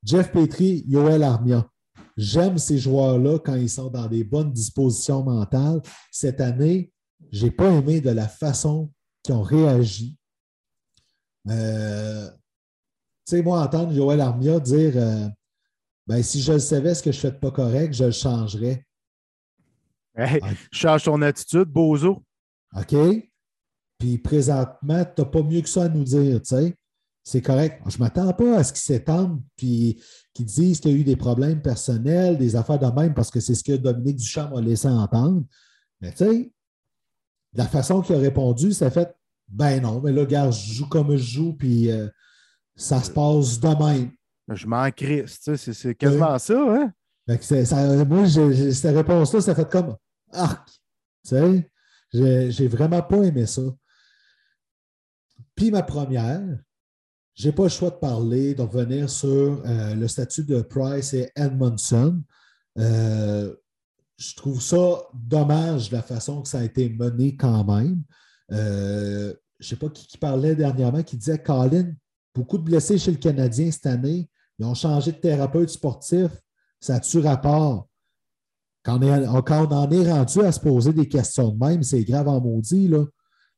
[0.03, 1.69] Jeff Petrie, Yoel Armia.
[2.17, 5.83] J'aime ces joueurs-là quand ils sont dans des bonnes dispositions mentales.
[6.12, 6.93] Cette année,
[7.33, 8.93] je n'ai pas aimé de la façon
[9.23, 10.17] qu'ils ont réagi.
[11.49, 15.29] Euh, tu sais, moi, entendre Yoel Armia dire euh,
[16.07, 18.87] ben, si je le savais, ce que je fais de pas correct, je le changerais.
[20.15, 20.41] Hey,
[20.71, 22.23] change ton attitude, bozo.
[22.77, 22.95] OK?
[23.99, 26.75] Puis présentement, tu n'as pas mieux que ça à nous dire, tu sais.
[27.27, 27.81] C'est correct.
[27.89, 29.99] Je ne m'attends pas à ce qu'ils s'étendent puis
[30.35, 33.41] qu'ils disent qu'il y a eu des problèmes personnels, des affaires de même, parce que
[33.41, 35.43] c'est ce que Dominique Duchamp a laissé entendre.
[36.03, 36.53] Mais tu sais,
[37.55, 39.15] la façon qu'il a répondu, ça fait
[39.49, 42.09] ben non, mais là, gars, je joue comme je joue, puis euh,
[42.77, 44.11] ça se passe de même.
[44.53, 46.93] Je m'en crisse, tu sais, c'est- quasiment ça, hein?
[47.27, 49.97] Que ça- moi, cette réponse-là, ça fait comme
[50.33, 50.69] arc.
[51.27, 51.37] Tu
[52.13, 53.63] sais, j'ai vraiment pas aimé ça.
[55.55, 56.59] Puis ma première,
[57.35, 61.31] j'ai pas le choix de parler, de revenir sur euh, le statut de Price et
[61.37, 62.23] Edmondson.
[62.79, 63.55] Euh,
[64.17, 68.03] je trouve ça dommage la façon que ça a été mené quand même.
[68.53, 71.93] Euh, je ne sais pas qui, parlait dernièrement, qui disait Colin,
[72.35, 74.29] beaucoup de blessés chez le Canadien cette année.
[74.59, 76.31] Ils ont changé de thérapeute sportif.
[76.81, 77.89] Ça tue rapport?
[78.85, 82.41] Quand on, en est rendu à se poser des questions de même, c'est grave en
[82.41, 82.87] maudit.
[82.87, 83.05] Là.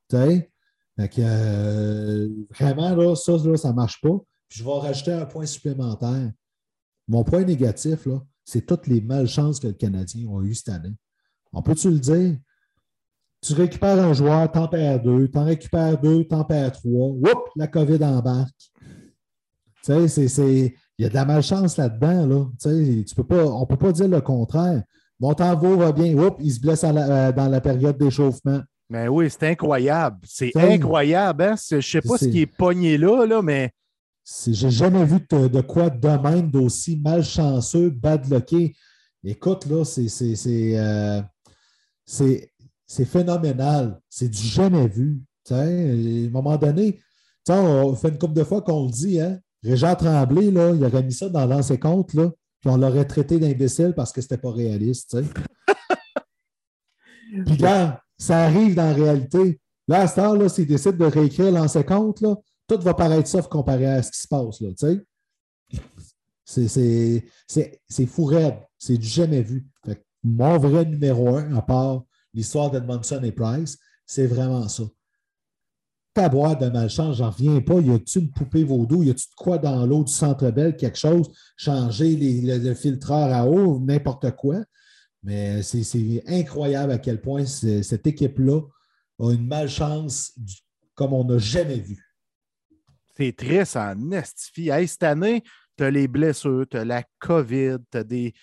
[0.08, 0.50] Tu sais?
[0.96, 2.28] Fait que, euh,
[2.58, 4.18] vraiment, là, ça, ça ne marche pas.
[4.48, 6.32] Puis je vais rajouter un point supplémentaire.
[7.08, 10.94] Mon point négatif, là, c'est toutes les malchances que le Canadien a eues cette année.
[11.52, 12.36] On peut-tu le dire?
[13.42, 17.08] Tu récupères un joueur, t'en perds deux, t'en récupères deux, t'en perds trois.
[17.08, 18.72] Oups, la COVID embarque.
[19.84, 22.26] Tu sais, il y a de la malchance là-dedans.
[22.26, 22.46] Là.
[22.60, 24.82] Tu sais, tu on ne peut pas dire le contraire.
[25.20, 26.16] Montembeau va bien.
[26.16, 28.60] Oups, il se blesse euh, dans la période d'échauffement.
[28.88, 30.18] Mais oui, c'est incroyable.
[30.24, 31.54] C'est incroyable, hein?
[31.70, 33.70] Je sais pas ce qui est pogné là, là, mais
[34.46, 38.74] J'ai jamais vu de, de quoi de même d'aussi malchanceux, bad lucké.
[39.24, 40.08] Écoute, là, c'est.
[40.08, 41.20] c'est- c'est, euh,
[42.04, 44.00] c'est phénoménal.
[44.08, 45.20] C'est du jamais vu.
[45.50, 47.00] à un moment donné,
[47.48, 49.38] on fait une couple de fois qu'on le dit, hein?
[49.62, 52.30] Régent Tremblay, là, il aurait mis ça dans l'ancien compte, là,
[52.60, 55.16] puis on l'aurait traité d'imbécile parce que c'était pas réaliste.
[57.46, 61.52] puis quand ça arrive dans la réalité, là, à ce temps-là, s'il décide de réécrire
[61.52, 62.24] l'ancien compte,
[62.68, 64.60] tout va paraître sauf comparé à ce qui se passe.
[64.60, 64.70] Là,
[66.44, 68.56] c'est fou raide.
[68.78, 69.66] C'est du jamais vu.
[70.22, 72.04] mon vrai numéro un, à part
[72.34, 74.84] l'histoire d'Edmondson et Price, c'est vraiment ça
[76.30, 77.78] boîte de malchance, j'en reviens pas.
[77.78, 79.02] Y a-tu une poupée vaudou?
[79.02, 81.28] Y a-tu de quoi dans l'eau du centre belle, quelque chose?
[81.56, 84.56] Changer le, filtreur à eau, n'importe quoi.
[85.26, 88.60] Mais c'est incroyable à quel point cette équipe-là
[89.18, 90.38] a une malchance
[90.94, 92.00] comme on n'a jamais vu.
[93.16, 94.70] C'est triste en estifie.
[94.86, 95.42] cette année,
[95.76, 98.34] tu as les blessures, tu as la COVID, tu as des.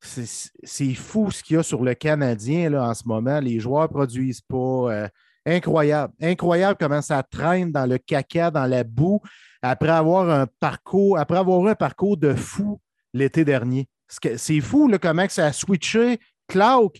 [0.00, 3.40] C'est fou ce qu'il y a sur le Canadien là, en ce moment.
[3.40, 4.92] Les joueurs ne produisent pas.
[4.92, 5.08] Euh,
[5.46, 6.12] Incroyable.
[6.20, 9.22] Incroyable comment ça traîne dans le caca, dans la boue,
[9.62, 12.82] après avoir un parcours, après avoir un parcours de fou
[13.14, 13.88] l'été dernier.
[14.08, 16.98] C'est fou là, comment ça a switché, Clark,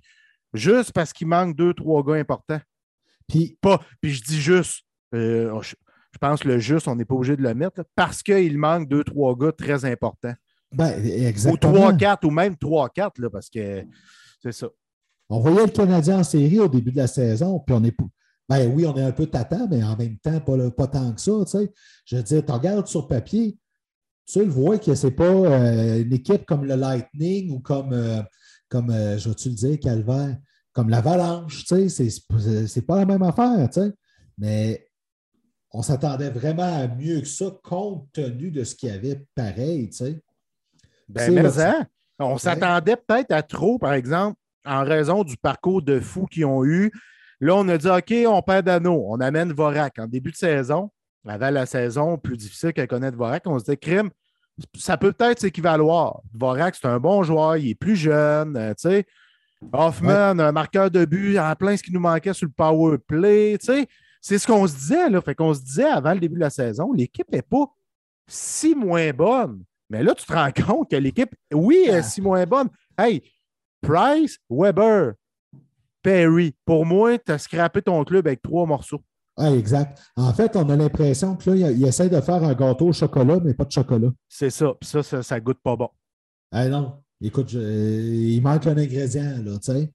[0.52, 2.60] juste parce qu'il manque deux, trois gars importants.
[3.28, 4.82] Puis, pas, puis je dis juste,
[5.14, 5.74] euh, je,
[6.20, 9.04] pense que le juste, on n'est pas obligé de le mettre, parce qu'il manque deux,
[9.04, 10.34] trois gars très importants.
[10.72, 11.72] Ben, exactement.
[11.72, 13.84] Ou trois, quatre, ou même trois, quatre, parce que
[14.42, 14.68] c'est ça.
[15.30, 17.94] On voyait le Canadien en série au début de la saison, puis on est,
[18.48, 21.20] ben oui, on est un peu tata, mais en même temps, pas, pas tant que
[21.20, 21.32] ça.
[21.44, 21.72] Tu sais.
[22.06, 23.58] Je veux dire, tu regardes sur papier,
[24.30, 27.92] tu le vois que ce n'est pas euh, une équipe comme le Lightning ou comme,
[27.92, 28.22] euh,
[28.68, 30.36] comme euh, je vais-tu le dire, Calvaire,
[30.72, 31.64] comme l'Avalanche.
[31.64, 33.68] Tu sais, c'est pas la même affaire.
[33.70, 33.92] Tu sais.
[34.36, 34.86] Mais
[35.72, 39.88] on s'attendait vraiment à mieux que ça, compte tenu de ce qu'il y avait pareil.
[39.90, 40.22] Tu sais.
[41.08, 41.86] Ben, mais
[42.18, 46.64] on s'attendait peut-être à trop, par exemple, en raison du parcours de fou qu'ils ont
[46.64, 46.92] eu
[47.40, 49.04] Là, on a dit OK, on perd d'anneau.
[49.08, 49.98] On amène Vorak.
[49.98, 50.90] En début de saison,
[51.26, 54.10] avant la saison plus difficile qu'elle connaît de Vorak, on se dit crime,
[54.76, 56.20] ça peut peut-être s'équivaloir.
[56.32, 58.56] Vorak, c'est un bon joueur, il est plus jeune.
[58.56, 59.06] Euh, tu sais.
[59.72, 63.58] Hoffman, un marqueur de but en plein ce qui nous manquait sur le power play.
[63.58, 63.86] Tu sais.
[64.20, 65.10] C'est ce qu'on se disait.
[65.10, 65.20] Là.
[65.20, 67.66] Fait qu'on se disait avant le début de la saison, l'équipe n'est pas
[68.26, 69.64] si moins bonne.
[69.90, 72.68] Mais là, tu te rends compte que l'équipe, oui, est si moins bonne.
[72.96, 73.22] Hey,
[73.80, 75.14] Price, Weber,
[76.02, 76.54] Perry.
[76.64, 79.02] Pour moi, tu as scrappé ton club avec trois morceaux.
[79.38, 80.00] Ah, exact.
[80.16, 83.38] En fait, on a l'impression que là, il, essaie de faire un gâteau au chocolat,
[83.42, 84.10] mais pas de chocolat.
[84.28, 84.74] C'est ça.
[84.80, 85.88] Puis ça, ça, goûte pas bon.
[86.50, 87.02] Ah non.
[87.20, 89.92] Écoute, il manque un ingrédient, là, tu sais.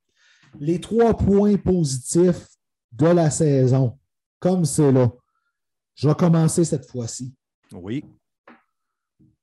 [0.59, 2.47] Les trois points positifs
[2.93, 3.97] de la saison,
[4.39, 5.11] comme c'est là,
[5.95, 7.33] je vais commencer cette fois-ci.
[7.73, 8.05] Oui.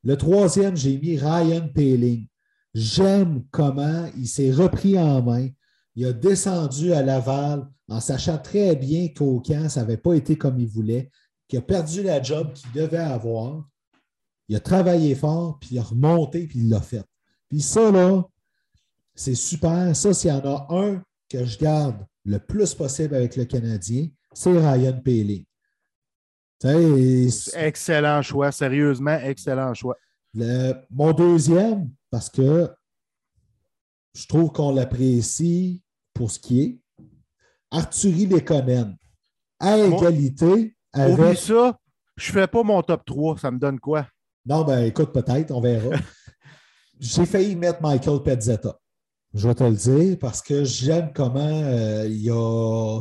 [0.02, 2.26] Le troisième, j'ai mis Ryan Paling.
[2.72, 5.48] J'aime comment il s'est repris en main.
[5.96, 10.38] Il a descendu à Laval en sachant très bien qu'au camp, ça n'avait pas été
[10.38, 11.10] comme il voulait,
[11.48, 13.68] qu'il a perdu la job qu'il devait avoir.
[14.48, 17.04] Il a travaillé fort, puis il a remonté, puis il l'a fait.
[17.48, 18.22] Puis ça, là,
[19.14, 19.94] c'est super.
[19.94, 24.08] Ça, s'il y en a un que je garde le plus possible avec le Canadien,
[24.32, 25.46] c'est Ryan Paley.
[27.54, 29.96] Excellent choix, sérieusement, excellent choix.
[30.34, 32.70] mon deuxième, parce que
[34.14, 35.82] je trouve qu'on l'apprécie
[36.14, 36.80] pour ce qui est.
[37.70, 38.96] Arthurie Lekonen,
[39.60, 41.18] à égalité avec.
[41.18, 41.78] Oublie ça,
[42.16, 44.06] je fais pas mon top 3, ça me donne quoi?
[44.44, 45.96] Non, ben écoute, peut-être, on verra.
[46.98, 48.78] J'ai failli mettre Michael Pezzetta.
[49.32, 53.00] Je vais te le dire parce que j'aime comment euh, il a.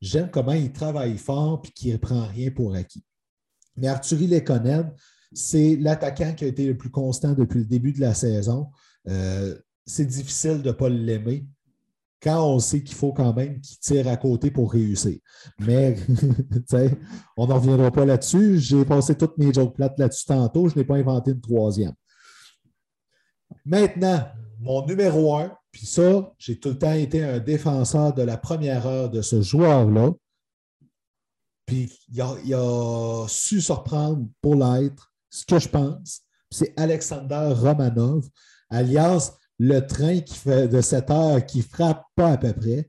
[0.00, 3.04] J'aime comment il travaille fort et qu'il ne prend rien pour acquis.
[3.76, 4.94] Mais Arthurie Lekonen,
[5.32, 8.70] c'est l'attaquant qui a été le plus constant depuis le début de la saison.
[9.08, 11.46] Euh, c'est difficile de ne pas l'aimer
[12.24, 15.18] quand on sait qu'il faut quand même qu'il tire à côté pour réussir.
[15.58, 15.96] Mais
[17.36, 18.58] on n'en reviendra pas là-dessus.
[18.58, 20.68] J'ai passé toutes mes jokes plates là-dessus tantôt.
[20.68, 21.92] Je n'ai pas inventé une troisième.
[23.66, 24.26] Maintenant,
[24.58, 28.86] mon numéro un, puis ça, j'ai tout le temps été un défenseur de la première
[28.86, 30.12] heure de ce joueur-là.
[31.66, 36.22] Puis il a, il a, su surprendre pour l'être, ce que je pense.
[36.50, 38.28] C'est Alexander Romanov,
[38.70, 42.88] alias le train qui fait de 7 heures qui frappe pas à peu près.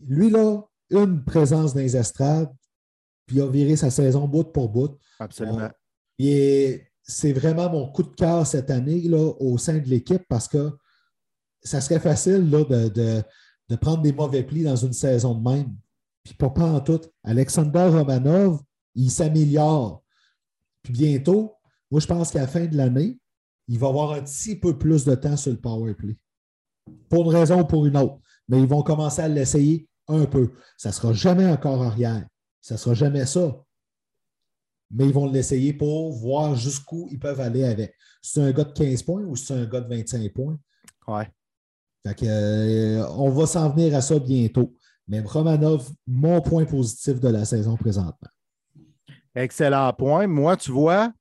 [0.00, 2.52] lui, là, une présence dans les estrades,
[3.26, 4.98] puis il a viré sa saison bout pour bout.
[5.18, 5.68] Absolument.
[6.18, 10.48] et c'est vraiment mon coup de cœur cette année là, au sein de l'équipe parce
[10.48, 10.72] que
[11.62, 15.76] ça serait facile là, de, prendre des mauvais plis dans une saison de même.
[16.24, 17.00] Puis pas, pas en tout.
[17.22, 18.62] Alexander Romanov,
[18.94, 20.02] il s'améliore.
[20.82, 21.54] Puis bientôt,
[21.90, 23.19] moi, je pense qu'à la fin de l'année,
[23.70, 26.16] il va avoir un petit peu plus de temps sur le power play.
[27.08, 28.18] Pour une raison ou pour une autre.
[28.48, 30.50] mais ils vont commencer à l'essayer un peu.
[30.76, 32.26] Ça ne sera jamais encore arrière.
[32.60, 33.64] Ça ne sera jamais ça.
[34.90, 37.94] Mais ils vont l'essayer pour voir jusqu'où ils peuvent aller avec.
[38.20, 40.58] C'est un gars de 15 points ou c'est un gars de 25 points?
[41.06, 41.30] Ouais.
[42.04, 44.74] Fait que, euh, on va s'en venir à ça bientôt.
[45.06, 48.30] Mais Romanov, mon point positif de la saison présentement.
[49.36, 50.26] Excellent point.
[50.26, 51.12] Moi, tu vois,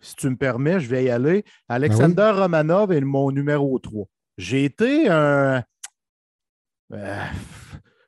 [0.00, 1.44] si tu me permets, je vais y aller.
[1.68, 4.06] Alexander Romanov est mon numéro 3.
[4.36, 5.62] J'ai été un.
[6.92, 7.24] Euh,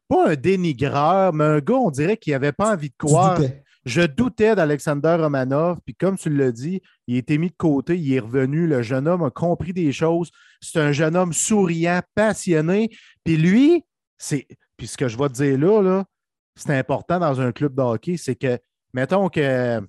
[0.09, 3.41] pas un dénigreur, mais un gars, on dirait qu'il n'avait pas envie de croire.
[3.85, 7.97] Je doutais d'Alexander Romanov, puis comme tu l'as dit, il a été mis de côté,
[7.99, 10.31] il est revenu, le jeune homme a compris des choses.
[10.61, 12.91] C'est un jeune homme souriant, passionné.
[13.25, 13.85] Puis lui,
[14.19, 14.47] c'est.
[14.77, 16.05] Puis ce que je vais te dire là, là
[16.61, 18.59] c'est important dans un club de hockey, c'est que,
[18.93, 19.81] mettons que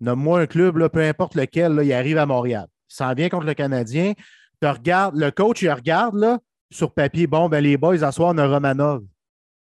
[0.00, 2.66] Nomme-moi un club, là, peu importe lequel, là, il arrive à Montréal.
[2.90, 4.12] Il s'en vient contre le Canadien.
[4.62, 6.38] Le coach, il regarde là,
[6.70, 9.02] sur papier, bon, ben, les boys, à soir, on Romanov.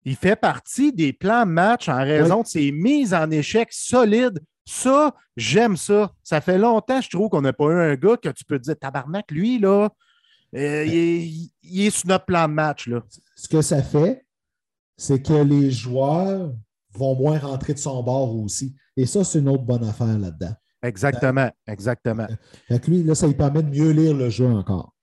[0.04, 4.40] Il fait partie des plans match en raison de ses mises en échec solides.
[4.66, 6.12] Ça, j'aime ça.
[6.22, 8.64] Ça fait longtemps, je trouve, qu'on n'a pas eu un gars que tu peux te
[8.64, 9.88] dire, tabarnak, lui, là,
[10.54, 11.50] euh, il,
[11.86, 12.86] est, sur notre plan de match.
[12.86, 13.02] Là.
[13.34, 14.24] Ce que ça fait,
[14.96, 16.52] c'est que les joueurs
[16.96, 18.74] vont moins rentrer de son bord aussi.
[18.96, 20.54] Et ça, c'est une autre bonne affaire là-dedans.
[20.82, 22.26] Exactement, exactement.
[22.68, 24.94] Fait lui, là, ça lui permet de mieux lire le jeu encore.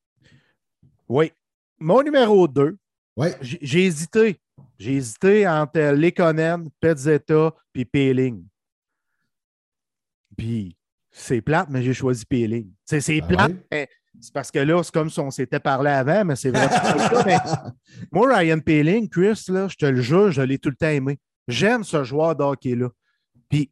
[1.10, 1.32] Oui.
[1.80, 2.78] Mon numéro 2,
[3.18, 3.36] ouais.
[3.42, 4.40] j'ai hésité.
[4.78, 8.46] J'ai hésité entre Lekonen, Petzetta puis Peeling.
[10.38, 10.78] Puis
[11.10, 12.72] c'est plate, mais j'ai choisi Peeling.
[12.86, 13.90] C'est ben plate,
[14.20, 16.68] c'est parce que là, c'est comme si on s'était parlé avant, mais c'est vrai.
[18.12, 21.18] moi, Ryan Peeling, Chris, là, je te le jure, je l'ai tout le temps aimé.
[21.48, 22.90] J'aime ce joueur d'hockey-là.
[23.50, 23.72] Puis,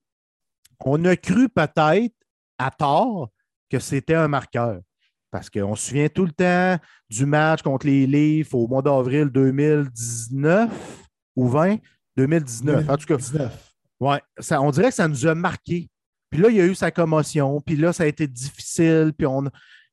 [0.79, 2.13] on a cru peut-être,
[2.57, 3.29] à tort,
[3.69, 4.79] que c'était un marqueur.
[5.31, 9.25] Parce qu'on se souvient tout le temps du match contre les Leafs au mois d'avril
[9.25, 10.71] 2019
[11.35, 11.77] ou 20?
[12.17, 13.17] 2019, en tout cas.
[13.99, 15.89] Ouais, ça, on dirait que ça nous a marqué.
[16.29, 17.61] Puis là, il y a eu sa commotion.
[17.61, 19.13] Puis là, ça a été difficile.
[19.17, 19.43] Puis on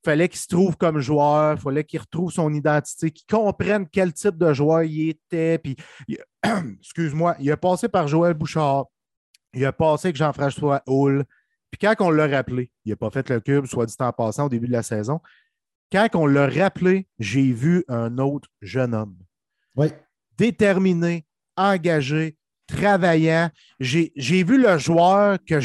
[0.06, 1.56] fallait qu'il se trouve comme joueur.
[1.56, 5.58] Il fallait qu'il retrouve son identité, qu'il comprenne quel type de joueur il était.
[5.58, 5.76] Puis,
[6.80, 8.86] excuse-moi, il a passé par Joël Bouchard.
[9.52, 11.24] Il a passé avec Jean-François Hull.
[11.70, 14.46] Puis quand on l'a rappelé, il n'a pas fait le cube, soit dit en passant
[14.46, 15.20] au début de la saison.
[15.90, 19.16] Quand on l'a rappelé, j'ai vu un autre jeune homme.
[19.74, 19.88] Oui.
[20.36, 21.26] Déterminé,
[21.56, 22.36] engagé,
[22.66, 23.50] travaillant.
[23.80, 25.58] J'ai vu le joueur que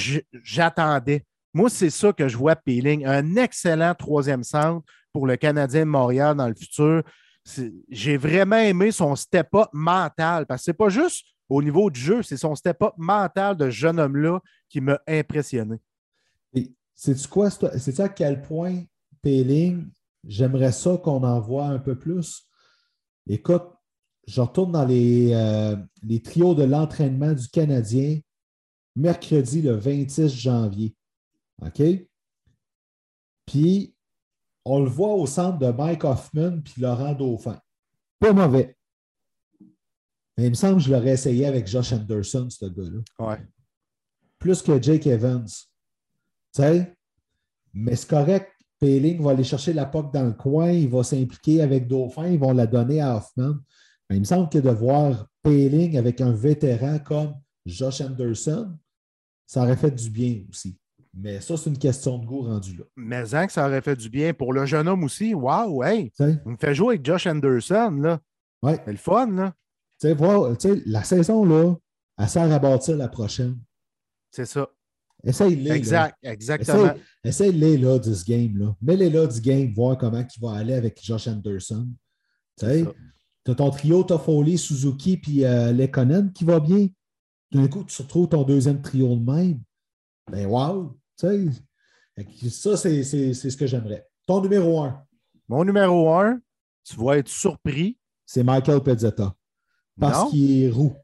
[0.43, 1.25] j'attendais.
[1.53, 3.05] Moi, c'est ça que je vois Peeling.
[3.05, 7.03] Un excellent troisième centre pour le Canadien de Montréal dans le futur.
[7.89, 12.23] J'ai vraiment aimé son step-up mental parce que c'est pas juste au niveau du jeu,
[12.23, 14.39] c'est son step-up mental de jeune homme-là
[14.69, 15.77] qui m'a impressionné.
[16.95, 17.49] C'est-tu quoi?
[17.49, 18.83] C'est-tu à quel point
[19.21, 19.89] Péling,
[20.23, 22.47] j'aimerais ça qu'on en voit un peu plus?
[23.27, 23.65] Écoute,
[24.27, 28.19] je retourne dans les, euh, les trios de l'entraînement du Canadien
[28.95, 30.95] mercredi le 26 janvier.
[31.61, 31.81] OK?
[33.45, 33.95] Puis,
[34.65, 37.59] on le voit au centre de Mike Hoffman puis Laurent Dauphin.
[38.19, 38.75] Pas mauvais.
[40.37, 43.01] Mais il me semble que je l'aurais essayé avec Josh Anderson, ce gars-là.
[43.19, 43.45] Ouais.
[44.39, 45.45] Plus que Jake Evans.
[45.45, 46.95] Tu sais?
[47.73, 48.51] Mais c'est correct.
[48.79, 52.39] Payling va aller chercher la POC dans le coin, il va s'impliquer avec Dauphin, ils
[52.39, 53.55] vont la donner à Hoffman.
[54.09, 57.35] Mais il me semble que de voir Payling avec un vétéran comme
[57.65, 58.75] Josh Anderson,
[59.45, 60.77] ça aurait fait du bien aussi.
[61.13, 62.83] Mais ça, c'est une question de goût rendu là.
[62.95, 65.33] Mais que ça aurait fait du bien pour le jeune homme aussi.
[65.33, 66.11] Waouh, hey!
[66.45, 68.19] On me fait jouer avec Josh Anderson, là.
[68.63, 68.79] Ouais.
[68.85, 69.53] C'est le fun, là.
[69.99, 70.55] Tu sais, voir,
[70.85, 71.75] la saison, là,
[72.17, 73.59] elle sert à bâtir la prochaine.
[74.31, 74.69] C'est ça.
[75.23, 75.71] Essaye-les.
[75.71, 76.93] Exact, exactement.
[77.23, 78.75] Essaye-les, là, de ce game-là.
[78.81, 81.87] Mets-les là du game, voir comment il va aller avec Josh Anderson.
[82.57, 82.85] Tu sais,
[83.45, 86.87] tu as ton trio Toffoli, Suzuki, puis euh, Lekonen qui va bien.
[87.51, 89.61] D'un coup, tu retrouves ton deuxième trio de même.
[90.31, 90.97] Ben, wow!
[91.21, 94.07] Ça, c'est ce que j'aimerais.
[94.25, 95.05] Ton numéro un.
[95.47, 96.39] Mon numéro un,
[96.83, 97.97] tu vas être surpris.
[98.25, 99.35] C'est Michael Pezzetta.
[99.99, 100.95] Parce qu'il est roux.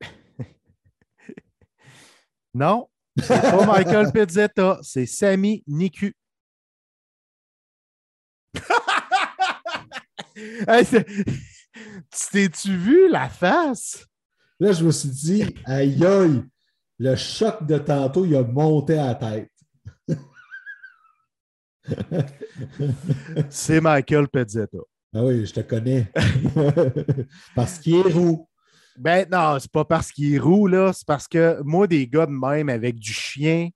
[2.54, 6.12] non, c'est pas Michael Pezzetta, c'est Sami Niku.
[12.32, 14.06] T'es-tu vu la face?
[14.58, 16.42] Là, je me suis dit, aïe aïe,
[16.98, 19.50] le choc de tantôt, il a monté à la tête.
[23.50, 24.78] c'est Michael Pezzetta.
[25.14, 26.10] Ah oui, je te connais.
[27.54, 28.48] parce qu'il est roux.
[28.96, 30.92] Ben non, c'est pas parce qu'il est roux, là.
[30.92, 33.68] C'est parce que moi, des gars de même avec du chien,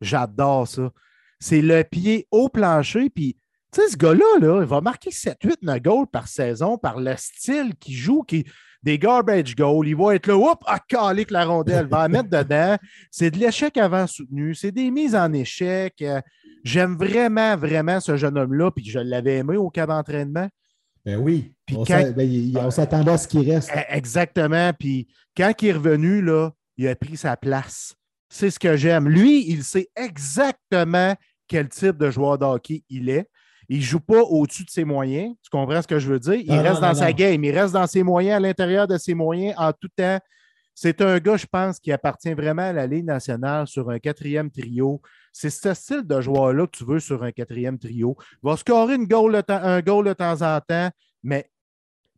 [0.00, 0.90] j'adore ça.
[1.38, 3.36] C'est le pied au plancher, puis
[3.72, 6.98] Tu sais, ce gars-là, là, il va marquer 7, 8, 9 goals par saison par
[6.98, 8.44] le style qu'il joue, qui
[8.82, 9.88] des garbage goals.
[9.88, 12.76] Il va être là, hop, à caler que la rondelle, va la mettre dedans.
[13.10, 15.94] C'est de l'échec avant soutenu, c'est des mises en échec.
[16.02, 16.20] Euh,
[16.62, 20.48] J'aime vraiment, vraiment ce jeune homme-là, puis je l'avais aimé au cas d'entraînement.
[21.04, 21.54] Ben oui.
[21.64, 23.70] Puis on ben, s'attendait à ce qu'il reste.
[23.74, 24.72] Eh, Exactement.
[24.78, 27.94] Puis quand il est revenu, là, il a pris sa place.
[28.28, 29.08] C'est ce que j'aime.
[29.08, 31.14] Lui, il sait exactement
[31.48, 33.26] quel type de joueur de hockey il est.
[33.72, 35.32] Il ne joue pas au-dessus de ses moyens.
[35.44, 36.34] Tu comprends ce que je veux dire?
[36.34, 37.42] Il Non, reste non, dans non, sa game.
[37.44, 40.18] Il reste dans ses moyens, à l'intérieur de ses moyens, en tout temps.
[40.74, 44.50] C'est un gars, je pense, qui appartient vraiment à la Ligue nationale sur un quatrième
[44.50, 45.00] trio.
[45.32, 48.16] C'est ce style de joueur-là que tu veux sur un quatrième trio.
[48.42, 50.90] Il va scorer une goal de un goal de temps en temps,
[51.22, 51.48] mais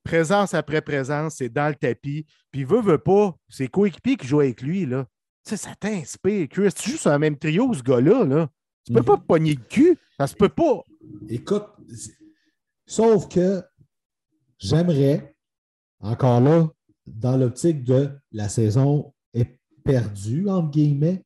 [0.05, 2.25] présence après présence, c'est dans le tapis.
[2.51, 5.07] Puis veut, veut pas, ses coéquipiers qui jouent avec lui, là.
[5.45, 6.47] Ça t'inspire.
[6.49, 8.49] Chris, tu joues sur un même trio, ce gars-là, là.
[8.87, 9.05] Tu peux Mhm.
[9.07, 9.99] pas pogner le cul.
[10.19, 10.81] Ça se peut pas.
[11.29, 11.67] Écoute,
[12.87, 13.63] sauf que
[14.59, 15.37] j'aimerais,
[16.01, 16.69] encore là,
[17.07, 21.25] dans l'optique de la saison est perdue, entre guillemets,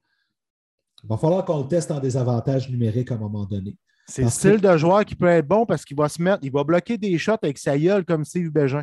[1.03, 3.77] il va falloir qu'on le teste en désavantage numérique à un moment donné.
[4.09, 6.39] C'est le style que- de joueur qui peut être bon parce qu'il va se mettre,
[6.43, 8.83] il va bloquer des shots avec sa gueule comme Steve Bégin.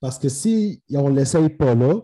[0.00, 2.00] Parce que si on ne l'essaye pas là,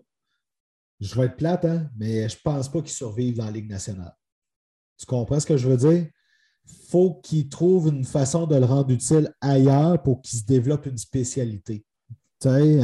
[1.01, 3.71] je vais être plate, hein, mais je ne pense pas qu'il survive dans la Ligue
[3.71, 4.15] nationale.
[4.99, 6.09] Tu comprends ce que je veux dire?
[6.69, 10.87] Il faut qu'il trouve une façon de le rendre utile ailleurs pour qu'il se développe
[10.87, 11.85] une spécialité.
[12.41, 12.83] Tu sais,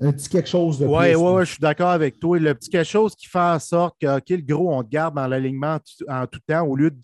[0.00, 1.16] un, petit quelque chose de Oui, plus.
[1.16, 2.38] oui, ouais, je suis d'accord avec toi.
[2.38, 5.14] Le petit quelque chose qui fait en sorte que, OK, le gros, on te garde
[5.14, 6.98] dans l'alignement en tout- temps au lieu de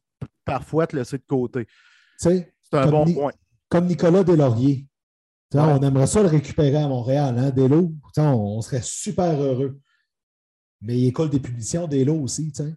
[0.44, 1.64] parfois te laisser de côté.
[1.66, 1.70] Tu
[2.18, 3.32] sais, C'est un bon Ni- point.
[3.68, 4.86] comme Nicolas Deslauriers.
[5.54, 5.60] Ouais.
[5.60, 7.92] On aimerait ça le récupérer à Montréal, hein, Delo.
[8.18, 9.78] On, on serait super heureux.
[10.82, 12.52] Mais il école des punitions, Delo aussi.
[12.52, 12.74] tu sais.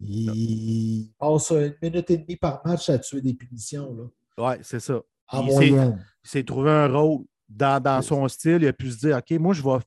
[0.00, 4.80] Il, il passe une minute et demie par match à tuer des punitions, Oui, c'est
[4.80, 5.00] ça.
[5.28, 6.04] en Il moyenne.
[6.24, 8.58] Il s'est trouvé un rôle dans, dans son style.
[8.62, 9.78] Il a pu se dire OK, moi, je vais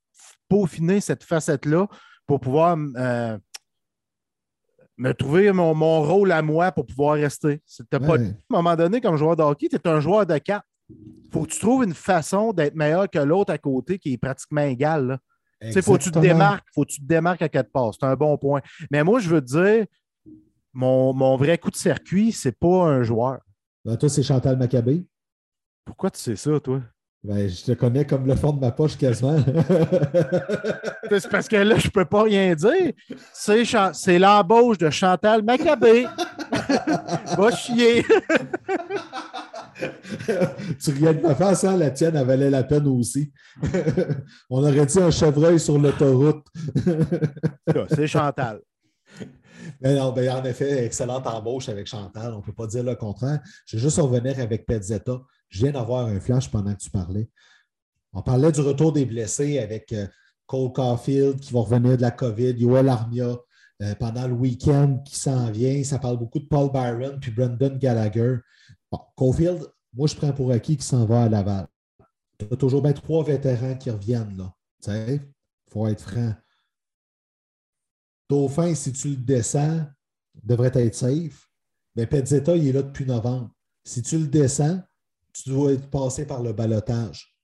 [0.47, 1.87] peaufiner cette facette-là
[2.27, 3.37] pour pouvoir euh,
[4.97, 7.61] me trouver mon, mon rôle à moi pour pouvoir rester.
[7.65, 10.37] C'était pas à un moment donné, comme joueur de hockey, tu es un joueur de
[10.37, 10.65] quatre.
[10.89, 14.17] Il faut que tu trouves une façon d'être meilleur que l'autre à côté qui est
[14.17, 15.17] pratiquement égal.
[15.61, 17.95] sais, faut que tu te démarques, faut que tu te démarques à quatre passes.
[17.99, 18.61] C'est un bon point.
[18.91, 19.85] Mais moi, je veux te dire,
[20.73, 23.39] mon, mon vrai coup de circuit, c'est pas un joueur.
[23.85, 25.05] Ben, toi, c'est Chantal Maccabé.
[25.85, 26.81] Pourquoi tu sais ça, toi?
[27.23, 29.37] Ben, je te connais comme le fond de ma poche quasiment.
[31.09, 32.91] C'est parce que là, je peux pas rien dire.
[33.33, 33.63] C'est,
[33.93, 36.05] c'est l'embauche de Chantal Maccabé.
[37.37, 38.03] Va chier.
[40.83, 41.77] tu riais de ma face, hein?
[41.77, 43.31] la tienne, elle valait la peine aussi.
[44.49, 46.45] On aurait dit un chevreuil sur l'autoroute.
[47.89, 48.59] c'est Chantal.
[49.81, 52.33] Mais non, ben, en effet, excellente embauche avec Chantal.
[52.33, 53.39] On ne peut pas dire le contraire.
[53.65, 55.21] Je vais juste revenir avec Petzetta.
[55.49, 57.29] Je viens d'avoir un flash pendant que tu parlais.
[58.13, 60.07] On parlait du retour des blessés avec euh,
[60.45, 63.37] Cole Caulfield qui va revenir de la COVID, Yoel Armia
[63.81, 65.83] euh, pendant le week-end qui s'en vient.
[65.83, 68.37] Ça parle beaucoup de Paul Byron puis Brendan Gallagher.
[69.15, 71.67] Caulfield, moi, je prends pour acquis qu'il s'en va à Laval.
[72.37, 74.37] Tu as toujours bien trois vétérans qui reviennent.
[74.37, 74.53] là.
[74.87, 75.21] Il
[75.71, 76.33] faut être franc.
[78.33, 79.85] Dauphin, si tu le descends,
[80.43, 81.47] devrait être safe.
[81.95, 83.51] Mais Petzetta, il est là depuis novembre.
[83.83, 84.81] Si tu le descends,
[85.33, 87.37] tu dois être passé par le balotage.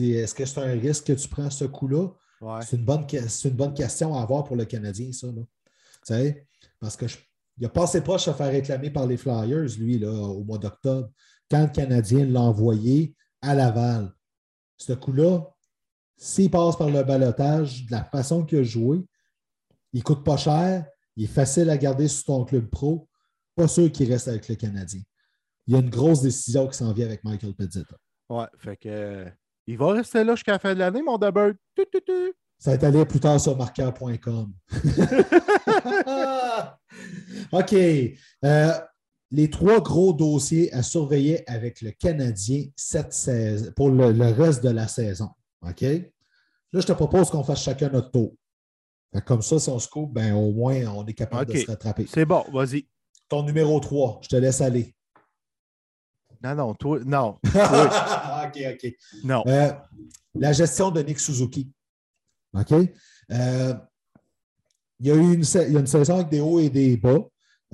[0.00, 2.08] Est-ce que c'est un risque que tu prends ce coup-là?
[2.40, 2.60] Ouais.
[2.68, 5.28] C'est une, bonne, une question à avoir pour le Canadien, ça.
[5.28, 5.42] Là.
[5.44, 5.68] Tu
[6.02, 6.48] sais,
[6.80, 7.18] parce que je-
[7.58, 11.08] il a passé proche à faire réclamer par les Flyers, lui, là, au mois d'octobre,
[11.48, 14.12] quand le Canadien l'a envoyé à Laval.
[14.76, 15.44] Ce coup-là,
[16.16, 19.04] s'il passe par le balotage de la façon qu'il a joué,
[19.92, 20.86] il ne coûte pas cher,
[21.16, 23.08] il est facile à garder sur ton club pro.
[23.54, 25.00] Pas sûr qu'il reste avec le Canadien.
[25.66, 27.96] Il y a une grosse décision qui s'en vient avec Michael Pezzetta.
[28.30, 28.88] Ouais, fait que.
[28.88, 29.30] euh,
[29.66, 32.34] il va rester là jusqu'à la fin de l'année, mon tu.
[32.58, 34.52] Ça va être allé plus tard sur marqueur.com.
[37.52, 37.74] OK.
[38.44, 38.72] Euh,
[39.30, 44.62] les trois gros dossiers à surveiller avec le Canadien cette saison, pour le, le reste
[44.62, 45.30] de la saison.
[45.62, 45.80] OK?
[45.82, 48.34] Là, je te propose qu'on fasse chacun notre tour.
[49.12, 51.66] Que Comme ça, si on se coupe, ben, au moins, on est capable de se
[51.66, 52.06] rattraper.
[52.08, 52.86] C'est bon, vas-y.
[53.28, 54.94] Ton numéro 3, je te laisse aller.
[56.42, 57.38] Non, non, toi, non.
[57.44, 58.94] OK, OK.
[59.22, 59.44] Non.
[59.46, 59.72] Euh,
[60.34, 61.70] la gestion de Nick Suzuki.
[62.54, 62.72] OK?
[63.30, 63.74] Euh,
[64.98, 66.96] il, y a eu une, il y a une saison avec des hauts et des
[66.96, 67.20] bas.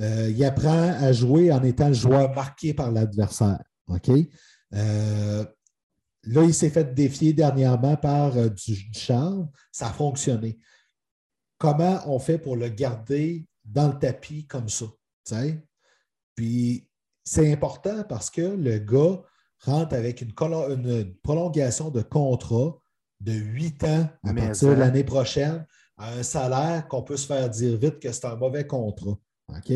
[0.00, 3.62] Euh, il apprend à jouer en étant le joueur marqué par l'adversaire.
[3.88, 4.10] OK?
[4.70, 9.48] Là, il s'est fait défier dernièrement par du, du charme.
[9.72, 10.58] Ça a fonctionné.
[11.58, 14.86] Comment on fait pour le garder dans le tapis comme ça?
[16.34, 16.88] Puis,
[17.24, 19.20] c'est important parce que le gars
[19.60, 20.32] rentre avec une,
[21.22, 22.78] prolongation de contrat
[23.20, 27.50] de 8 ans à partir de l'année prochaine à un salaire qu'on peut se faire
[27.50, 29.18] dire vite que c'est un mauvais contrat.
[29.48, 29.72] OK?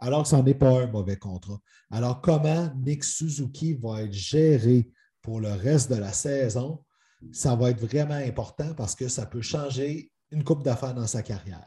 [0.00, 1.58] Alors que ce n'est pas un mauvais contrat.
[1.90, 4.90] Alors, comment Nick Suzuki va être géré
[5.22, 6.84] pour le reste de la saison?
[7.32, 11.22] Ça va être vraiment important parce que ça peut changer une coupe d'affaires dans sa
[11.22, 11.66] carrière.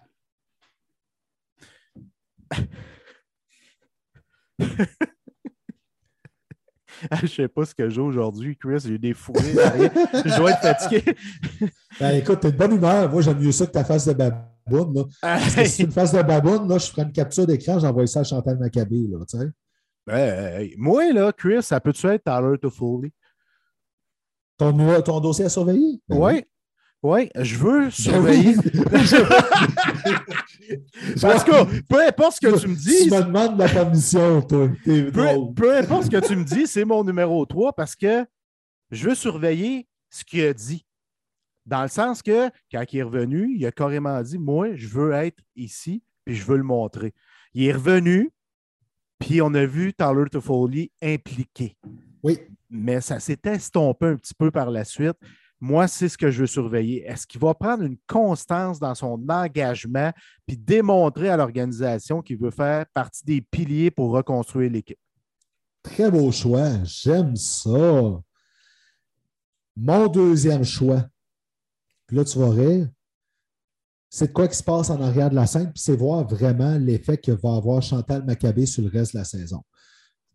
[7.11, 8.83] je ne sais pas ce que j'ai aujourd'hui, Chris.
[8.85, 11.03] J'ai des fourrés je dois être fatigué.
[11.99, 13.09] ben, écoute, t'es de bonne humeur.
[13.09, 14.93] Moi, j'aime mieux ça que ta face de baboune.
[14.95, 15.03] Là.
[15.21, 18.21] Parce que si une face de baboune, là, je ferai une capture d'écran, j'envoie ça
[18.21, 19.07] à Chantal Maccabé.
[19.07, 19.37] Là, tu.
[20.05, 23.11] Ben, moi, là, Chris, ça peut-tu être Tyler Toffoli?
[24.57, 25.99] Ton, ton dossier à surveiller?
[26.07, 26.45] Ben oui.
[27.03, 28.55] Oui, je veux ben surveiller.
[31.21, 33.05] Parce que peu importe ce que tu me dis.
[33.05, 34.69] Tu me demandes la permission, toi.
[34.85, 35.11] Peu,
[35.55, 38.25] peu, importe ce que tu me dis, c'est mon numéro 3 parce que
[38.91, 40.85] je veux surveiller ce qu'il a dit.
[41.65, 45.11] Dans le sens que, quand il est revenu, il a carrément dit Moi, je veux
[45.13, 47.13] être ici, puis je veux le montrer.
[47.53, 48.31] Il est revenu,
[49.19, 51.75] puis on a vu Tyler Toffoli impliqué.
[52.23, 52.39] Oui.
[52.69, 55.17] Mais ça s'est estompé un petit peu par la suite.
[55.63, 57.05] Moi, c'est ce que je veux surveiller.
[57.05, 60.11] Est-ce qu'il va prendre une constance dans son engagement
[60.47, 64.97] puis démontrer à l'organisation qu'il veut faire partie des piliers pour reconstruire l'équipe?
[65.83, 66.83] Très beau choix.
[66.83, 68.21] J'aime ça.
[69.77, 71.05] Mon deuxième choix,
[72.07, 72.89] puis là, tu vas rire,
[74.09, 76.77] c'est de quoi qui se passe en arrière de la scène, puis c'est voir vraiment
[76.77, 79.63] l'effet que va avoir Chantal Maccabé sur le reste de la saison.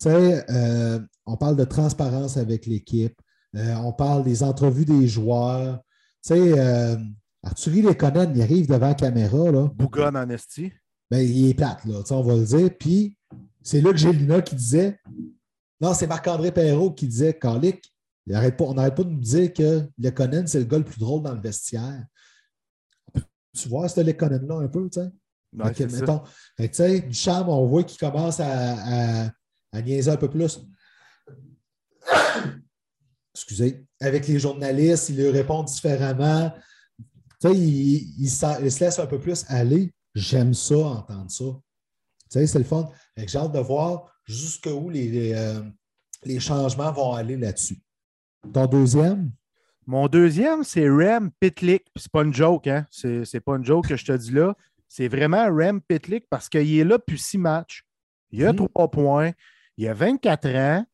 [0.00, 3.20] Tu sais, euh, on parle de transparence avec l'équipe.
[3.56, 5.80] Euh, on parle des entrevues des joueurs.
[6.22, 6.96] Tu sais, euh,
[7.42, 9.50] Arthurie Lekonen, il arrive devant la caméra.
[9.50, 9.68] Là.
[9.74, 10.72] Bougonne en esti.
[11.10, 12.70] Ben, il est plate, là, on va le dire.
[12.78, 13.16] Puis,
[13.62, 14.98] c'est là que j'ai qui disait
[15.80, 17.92] Non, c'est Marc-André Perrault qui disait Calic,
[18.28, 21.32] on n'arrête pas de nous dire que Lekonen, c'est le gars le plus drôle dans
[21.32, 22.04] le vestiaire.
[23.56, 25.10] Tu vois, ce Lekonen-là un peu, tu sais.
[25.56, 26.22] Ouais, mettons,
[26.58, 29.30] tu sais, du charme, on voit qu'il commence à, à,
[29.72, 30.60] à niaiser un peu plus
[33.36, 36.50] excusez, avec les journalistes, il leur répond différemment.
[37.40, 39.92] Tu sais, il, se laisse un peu plus aller.
[40.14, 41.44] J'aime ça, entendre ça.
[41.44, 41.60] Tu
[42.30, 42.88] sais, c'est le fun.
[43.16, 45.60] J'ai hâte de voir jusqu'où les, euh,
[46.24, 47.78] les changements vont aller là-dessus.
[48.52, 49.30] Ton deuxième?
[49.86, 51.84] Mon deuxième, c'est Rem Pitlick.
[51.94, 52.86] C'est pas une joke, hein?
[52.90, 54.56] C'est pas une joke que je te dis là.
[54.88, 57.84] C'est vraiment Rem Pitlick parce qu'il est là depuis six matchs.
[58.30, 59.32] Il a trois points.
[59.76, 60.86] Il a 24 ans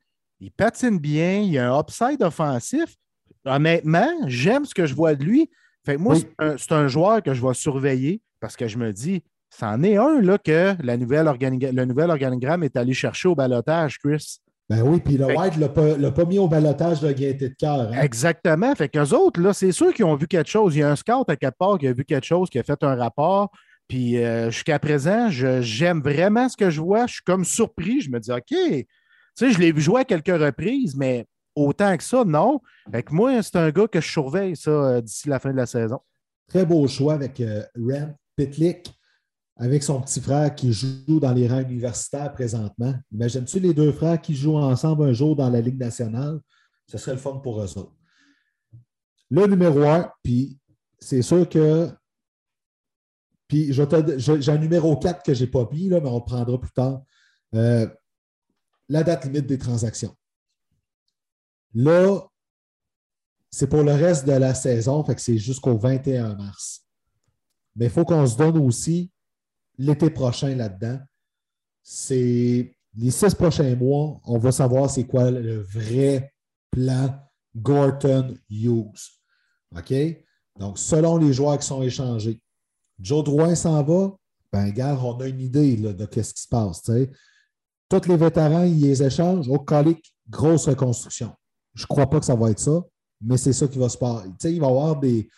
[0.43, 2.97] il patine bien, il a un upside offensif.
[3.45, 5.49] Honnêtement, j'aime ce que je vois de lui.
[5.87, 6.17] Fait moi,
[6.59, 10.21] c'est un, joueur que je vais surveiller parce que je me dis, c'en est un
[10.21, 14.39] là, que la nouvelle le nouvel organigramme est allé chercher au balotage, Chris.
[14.69, 17.91] Ben oui, puis le White ne l'a pas, mis au balotage de gaieté de cœur.
[17.93, 18.01] Hein.
[18.01, 18.75] Exactement.
[18.75, 20.75] Fait qu'eux autres, là, c'est sûr qu'ils ont vu quelque chose.
[20.75, 22.63] Il y a un scout à quelque part qui a vu quelque chose, qui a
[22.63, 23.51] fait un rapport.
[23.87, 27.07] Puis euh, jusqu'à présent, j'aime vraiment ce que je vois.
[27.07, 28.01] Je suis comme surpris.
[28.01, 28.87] Je me dis, OK,
[29.37, 32.61] tu sais, je l'ai vu jouer à quelques reprises, mais autant que ça, non.
[32.91, 35.67] Fait moi, c'est un gars que je surveille ça euh, d'ici la fin de la
[35.67, 36.01] saison.
[36.49, 38.93] Très beau choix avec euh, Rem Pitlick,
[39.57, 42.95] avec son petit frère qui joue dans les rangs universitaires présentement.
[43.13, 46.41] Imagines-tu les deux frères qui jouent ensemble un jour dans la Ligue nationale?
[46.87, 47.95] Ce serait le fun pour eux autres.
[49.31, 50.59] Le numéro un, puis
[50.99, 51.89] c'est sûr que.
[53.49, 56.59] Puis j'ai un numéro 4 que je n'ai pas mis, là, mais on le prendra
[56.59, 57.03] plus tard.
[57.55, 57.87] Euh,
[58.89, 60.15] la date limite des transactions.
[61.75, 62.21] Là,
[63.51, 66.87] c'est pour le reste de la saison, fait que c'est jusqu'au 21 mars.
[67.77, 69.11] Mais il faut qu'on se donne aussi
[69.79, 70.99] l'été prochain là-dedans.
[71.83, 76.33] C'est les six prochains mois, on va savoir c'est quoi le vrai
[76.71, 77.19] plan
[77.57, 79.21] Gorton Hughes.
[79.77, 79.95] OK?
[80.59, 82.41] Donc, selon les joueurs qui sont échangés,
[82.99, 84.15] Joe Drouin s'en va,
[84.53, 86.91] ben, gars, on a une idée de ce qui se passe.
[87.93, 89.49] Tous les vétérans, ils les échangent.
[89.49, 91.35] Au colique, grosse reconstruction.
[91.75, 92.81] Je ne crois pas que ça va être ça,
[93.21, 94.29] mais c'est ça qui va se passer.
[94.45, 95.29] il va y avoir des.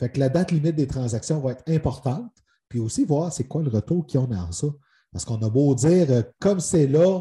[0.00, 2.32] Fait que la date limite des transactions va être importante.
[2.68, 4.66] Puis aussi voir c'est quoi le retour qu'ils ont dans ça.
[5.12, 7.20] Parce qu'on a beau dire, euh, comme c'est là,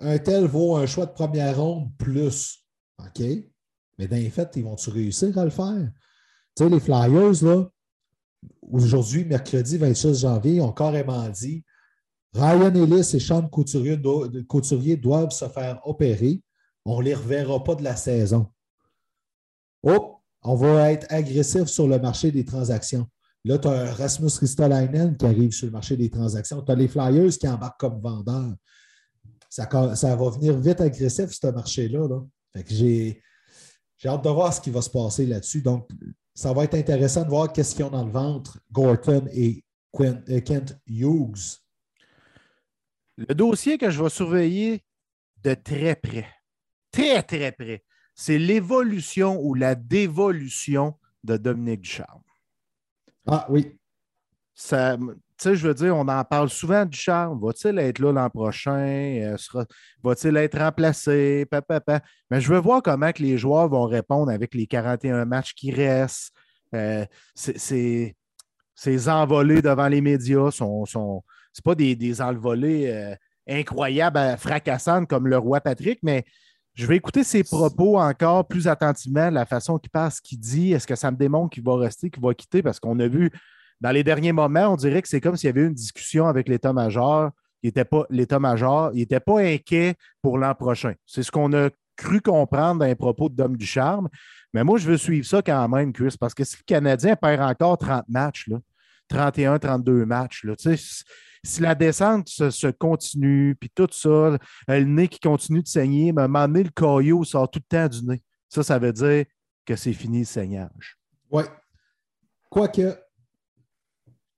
[0.00, 2.64] un tel vaut un choix de première ronde plus.
[2.98, 3.22] OK?
[3.98, 5.90] Mais dans les faits, ils vont-tu réussir à le faire?
[6.56, 7.68] Tu sais, les Flyers, là,
[8.62, 11.62] aujourd'hui, mercredi 26 janvier, ont carrément dit
[12.36, 13.96] Ryan Ellis et Sean Couturier,
[14.96, 16.42] doivent se faire opérer.
[16.84, 18.46] On ne les reverra pas de la saison.
[19.82, 23.06] Oh, on va être agressif sur le marché des transactions.
[23.44, 26.62] Là, tu as Rasmus Ristolainen qui arrive sur le marché des transactions.
[26.62, 28.54] Tu as les Flyers qui embarquent comme vendeurs.
[29.48, 29.66] Ça,
[30.16, 32.08] va venir vite agressif, ce marché-là.
[32.68, 33.22] J'ai
[34.04, 35.62] hâte de voir ce qui va se passer là-dessus.
[35.62, 35.88] Donc,
[36.34, 39.64] ça va être intéressant de voir qu'est-ce qu'ils ont dans le ventre, Gorton et
[40.00, 41.65] euh, Kent Hughes.
[43.16, 44.84] Le dossier que je vais surveiller
[45.42, 46.28] de très près,
[46.90, 52.22] très, très près, c'est l'évolution ou la dévolution de Dominique Ducharme.
[53.26, 53.78] Ah oui.
[54.54, 54.96] Ça,
[55.44, 57.38] je veux dire, on en parle souvent du charme.
[57.42, 59.36] Va-t-il être là l'an prochain?
[59.36, 59.64] Euh,
[60.02, 61.46] va-t-il être remplacé?
[62.30, 65.70] Mais je veux voir comment que les joueurs vont répondre avec les 41 matchs qui
[65.72, 66.32] restent.
[66.74, 67.04] Euh,
[67.34, 68.16] c'est
[68.74, 70.86] ces envolées devant les médias sont.
[70.86, 71.22] sont
[71.56, 73.14] c'est pas des, des envolées euh,
[73.48, 76.22] incroyables, fracassantes comme le roi Patrick, mais
[76.74, 80.74] je vais écouter ses propos encore plus attentivement, la façon qu'il passe, qu'il dit.
[80.74, 82.62] Est-ce que ça me démontre qu'il va rester, qu'il va quitter?
[82.62, 83.30] Parce qu'on a vu
[83.80, 86.26] dans les derniers moments, on dirait que c'est comme s'il y avait eu une discussion
[86.26, 87.30] avec l'état-major.
[88.10, 90.92] L'état-major, il n'était pas inquiet pour l'an prochain.
[91.06, 94.10] C'est ce qu'on a cru comprendre dans les propos de Dom Ducharme.
[94.52, 97.40] Mais moi, je veux suivre ça quand même, Chris, parce que si le Canadien perd
[97.40, 98.58] encore 30 matchs, là,
[99.08, 100.54] 31, 32 matchs, là,
[101.44, 104.36] si la descente se, continue, puis tout ça,
[104.68, 107.60] le nez qui continue de saigner, mais à un moment donné, le caillou sort tout
[107.60, 108.22] le temps du nez.
[108.48, 109.24] Ça, ça veut dire
[109.64, 110.98] que c'est fini le saignage.
[111.30, 111.44] Oui.
[112.50, 112.98] Quoique,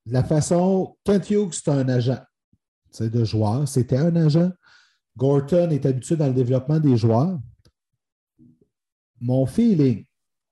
[0.07, 2.19] la façon, Kent Hughes, c'est un agent
[3.01, 3.69] de joueur.
[3.69, 4.51] C'était un agent.
[5.17, 7.39] Gorton est habitué dans le développement des joueurs.
[9.21, 10.05] Mon feeling,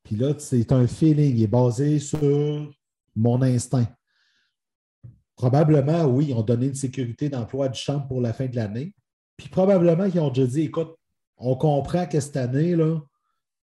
[0.03, 2.73] puis là, c'est un feeling, il est basé sur
[3.15, 3.87] mon instinct.
[5.37, 8.95] Probablement, oui, ils ont donné une sécurité d'emploi du champ pour la fin de l'année.
[9.37, 10.97] Puis probablement qu'ils ont déjà dit écoute,
[11.37, 12.99] on comprend que cette année, là,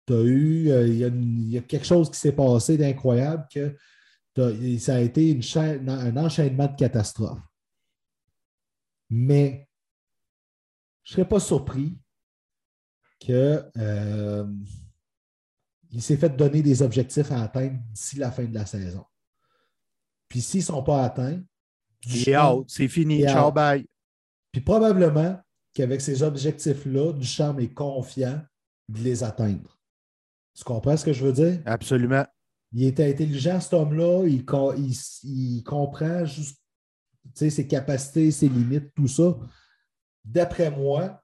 [0.05, 3.77] tu as eu, euh, il y, a quelque chose qui s'est passé d'incroyable, que
[4.77, 7.39] ça a été une un enchaînement de catastrophes.
[9.09, 9.69] Mais
[11.03, 11.97] je ne serais pas surpris
[13.19, 14.45] qu'il euh,
[15.99, 19.05] s'est fait donner des objectifs à atteindre d'ici la fin de la saison.
[20.27, 21.41] Puis s'ils ne sont pas atteints,
[22.67, 23.23] c'est fini.
[23.23, 23.85] Ciao, bye.
[24.51, 25.39] Puis probablement
[25.73, 28.41] qu'avec ces objectifs-là, Duchamp est confiant
[28.89, 29.79] de les atteindre.
[30.55, 31.61] Tu comprends ce que je veux dire?
[31.65, 32.25] Absolument.
[32.73, 34.25] Il est intelligent, cet homme-là.
[34.27, 34.45] Il,
[35.63, 36.61] comprend juste
[37.35, 39.37] ses capacités, ses limites, tout ça.
[40.23, 41.21] D'après moi,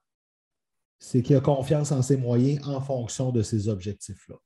[0.98, 4.36] c'est qu'il a confiance en ses moyens en fonction de ses objectifs-là.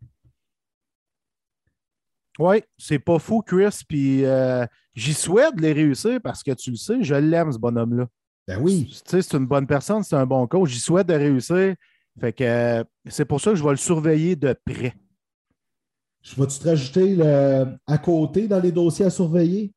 [2.38, 3.82] Oui, c'est pas fou, Chris.
[3.88, 7.58] Puis euh, j'y souhaite de les réussir parce que tu le sais, je l'aime, ce
[7.58, 8.06] bonhomme-là.
[8.46, 8.88] Ben oui.
[8.90, 10.70] Tu sais, c'est une bonne personne, c'est un bon coach.
[10.70, 11.74] J'y souhaite de réussir.
[12.20, 14.94] Fait que euh, c'est pour ça que je vais le surveiller de près.
[16.20, 17.18] Je vais-tu te rajouter
[17.86, 19.72] à côté dans les dossiers à surveiller?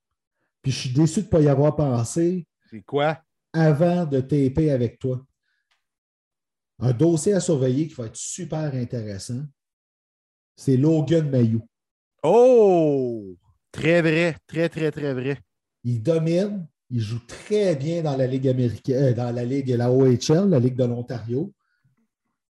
[0.61, 2.45] Puis je suis déçu de ne pas y avoir pensé.
[2.69, 3.19] C'est quoi?
[3.53, 5.23] Avant de TP avec toi.
[6.79, 9.41] Un dossier à surveiller qui va être super intéressant,
[10.55, 11.65] c'est Logan Mayou.
[12.21, 13.37] Oh!
[13.75, 15.37] Très vrai, très, très, très vrai.
[15.83, 19.91] Il domine, il joue très bien dans la Ligue américaine, euh, dans la Ligue, la
[19.91, 21.51] OHL, la Ligue de l'Ontario.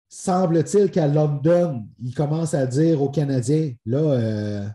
[0.08, 4.68] Semble-t-il qu'à London, il commence à dire aux Canadiens, là, euh,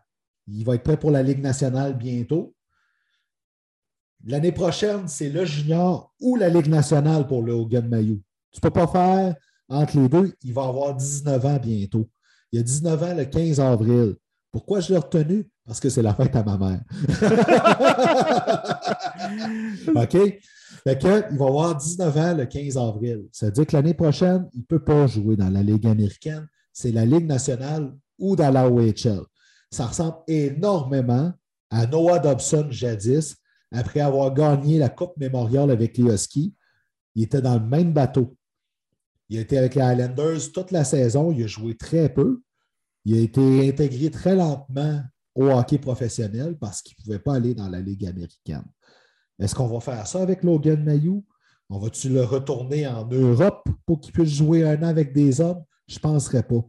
[0.48, 2.56] il va être prêt pour la Ligue nationale bientôt.
[4.26, 8.22] L'année prochaine, c'est le junior ou la Ligue nationale pour le Hogan Mayou.
[8.52, 9.36] Tu ne peux pas faire
[9.68, 10.34] entre les deux.
[10.44, 12.10] Il va avoir 19 ans bientôt.
[12.54, 14.16] Il a 19 ans le 15 avril.
[14.50, 15.46] Pourquoi je l'ai retenu?
[15.68, 16.82] Parce que c'est la fête à ma mère.
[19.96, 20.18] OK?
[20.84, 23.26] Fait il va avoir 19 ans le 15 avril.
[23.34, 26.48] Ça veut dire que l'année prochaine, il ne peut pas jouer dans la Ligue américaine.
[26.72, 29.24] C'est la Ligue nationale ou dans la OHL.
[29.70, 31.34] Ça ressemble énormément
[31.70, 33.36] à Noah Dobson jadis,
[33.74, 36.56] après avoir gagné la Coupe mémoriale avec les Huskies.
[37.16, 38.38] Il était dans le même bateau.
[39.28, 41.34] Il a été avec les Highlanders toute la saison.
[41.34, 42.42] Il a joué très peu.
[43.04, 45.02] Il a été intégré très lentement
[45.38, 48.66] au hockey professionnel parce qu'il ne pouvait pas aller dans la Ligue américaine.
[49.40, 51.24] Est-ce qu'on va faire ça avec Logan Mayou?
[51.70, 55.64] On va-tu le retourner en Europe pour qu'il puisse jouer un an avec des hommes?
[55.88, 56.66] Je ne penserais pas.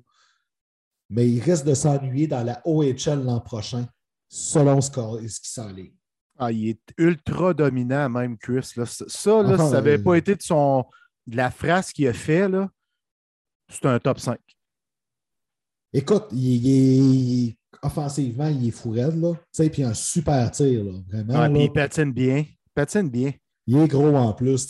[1.09, 3.87] Mais il risque de s'ennuyer dans la OHL l'an prochain,
[4.29, 5.95] selon ce, qui s'enligne.
[6.37, 8.65] Ah, il est ultra dominant, même Chris.
[8.65, 10.85] Ça, ça n'avait euh, pas été de, son,
[11.27, 12.47] de la phrase qu'il a fait,
[13.71, 14.39] c'est un top 5.
[15.95, 19.35] Écoute, il, est offensivement, il est fou raide, là.
[19.69, 20.93] Puis un super tir, là.
[21.09, 21.53] Vraiment.
[21.53, 22.45] puis il patine bien
[22.79, 23.33] patine bien.
[23.67, 24.69] Il est gros en plus.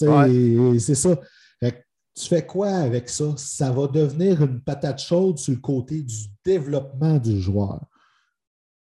[0.79, 1.21] C'est ça.
[1.61, 3.35] tu fais quoi avec ça?
[3.37, 7.85] Ça va devenir une patate chaude sur le côté du développement du joueur.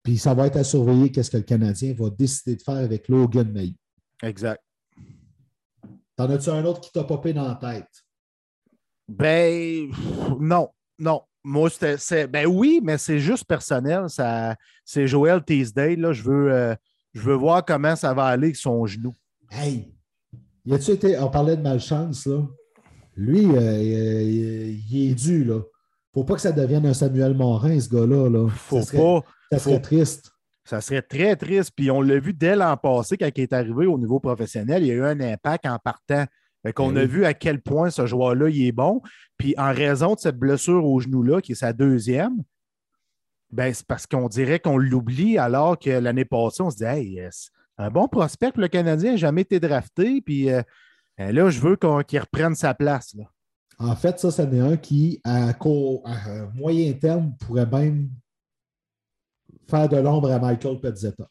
[0.05, 3.09] Puis ça va être à surveiller qu'est-ce que le Canadien va décider de faire avec
[3.09, 3.75] Logan May.
[4.23, 4.63] Exact.
[6.15, 7.91] T'en as-tu un autre qui t'a popé dans la tête?
[9.09, 9.91] Ben,
[10.39, 10.71] non,
[11.01, 11.23] non.
[11.49, 12.27] Moi, c'était.
[12.27, 14.09] Ben oui, mais c'est juste personnel.
[14.09, 16.01] Ça, c'est Joël Teasdale.
[16.01, 16.13] Là.
[16.13, 16.75] Je, veux, euh,
[17.15, 19.15] je veux voir comment ça va aller avec son genou.
[19.53, 19.95] Hey!
[20.65, 21.17] Y a-tu été.
[21.21, 22.43] On parlait de malchance, là.
[23.15, 25.61] Lui, euh, il, est dû, là.
[26.13, 28.29] Faut pas que ça devienne un Samuel Morin, ce gars-là.
[28.29, 28.49] Là.
[28.49, 29.23] Faut pas.
[29.53, 30.33] Ça serait triste.
[30.65, 31.71] Ça serait très triste.
[31.77, 34.89] Puis on l'a vu dès l'an passé, quand il est arrivé au niveau professionnel, il
[34.89, 36.25] y a eu un impact en partant.
[36.67, 39.01] Fait qu'on ben a vu à quel point ce joueur-là, il est bon.
[39.39, 42.43] Puis en raison de cette blessure au genou-là, qui est sa deuxième,
[43.53, 47.23] ben, c'est parce qu'on dirait qu'on l'oublie alors que l'année passée, on se dit Hey,
[47.79, 50.21] un bon prospect, le Canadien n'a jamais été drafté.
[50.21, 50.61] Puis euh,
[51.17, 53.15] ben là, je veux qu'il reprenne sa place.
[53.15, 53.31] Là.
[53.79, 55.53] En fait, ça, c'en est un qui, à,
[56.53, 58.11] moyen terme, pourrait même
[59.71, 61.29] faire de l'ombre à Michael Pezzetta.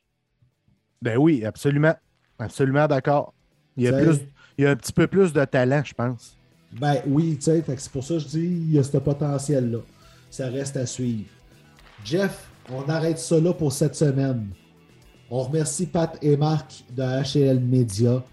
[1.01, 1.95] Ben oui, absolument.
[2.39, 3.33] Absolument d'accord.
[3.75, 4.21] Il y, a plus,
[4.57, 6.37] il y a un petit peu plus de talent, je pense.
[6.79, 9.79] Ben oui, tu sais, c'est pour ça que je dis il y a ce potentiel-là.
[10.29, 11.29] Ça reste à suivre.
[12.03, 14.49] Jeff, on arrête ça là pour cette semaine.
[15.29, 18.23] On remercie Pat et Marc de HL Media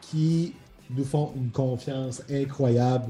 [0.00, 0.54] qui
[0.90, 3.06] nous font une confiance incroyable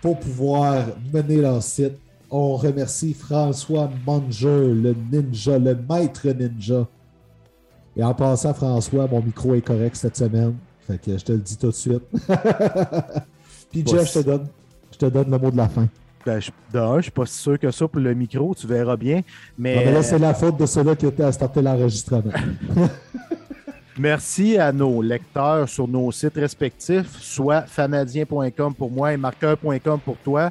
[0.00, 1.94] pour pouvoir mener leur site.
[2.30, 6.86] On remercie François Manger, le ninja, le maître ninja.
[7.96, 10.56] Et en passant, François, mon micro est correct cette semaine.
[10.86, 12.02] Fait que je te le dis tout de suite.
[13.70, 14.46] Puis Jeff, je te, donne,
[14.92, 15.88] je te donne le mot de la fin.
[16.24, 19.20] Ben, je, ne suis pas si sûr que ça pour le micro, tu verras bien.
[19.58, 22.32] Mais, là, c'est la faute de ceux-là qui étaient à starter l'enregistrement.
[23.98, 30.16] Merci à nos lecteurs sur nos sites respectifs, soit fanadien.com pour moi et marqueur.com pour
[30.16, 30.50] toi.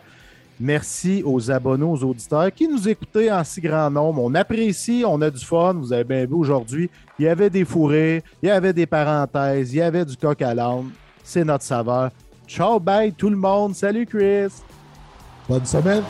[0.60, 4.22] Merci aux abonnés, aux auditeurs qui nous écoutaient en si grand nombre.
[4.24, 5.74] On apprécie, on a du fun.
[5.74, 6.90] Vous avez bien vu aujourd'hui.
[7.18, 10.42] Il y avait des fourrés, il y avait des parenthèses, il y avait du coq
[10.42, 10.90] à l'âne.
[11.24, 12.12] C'est notre saveur.
[12.48, 13.74] Ciao, bye tout le monde.
[13.76, 14.52] Salut Chris.
[15.48, 16.04] Bonne semaine.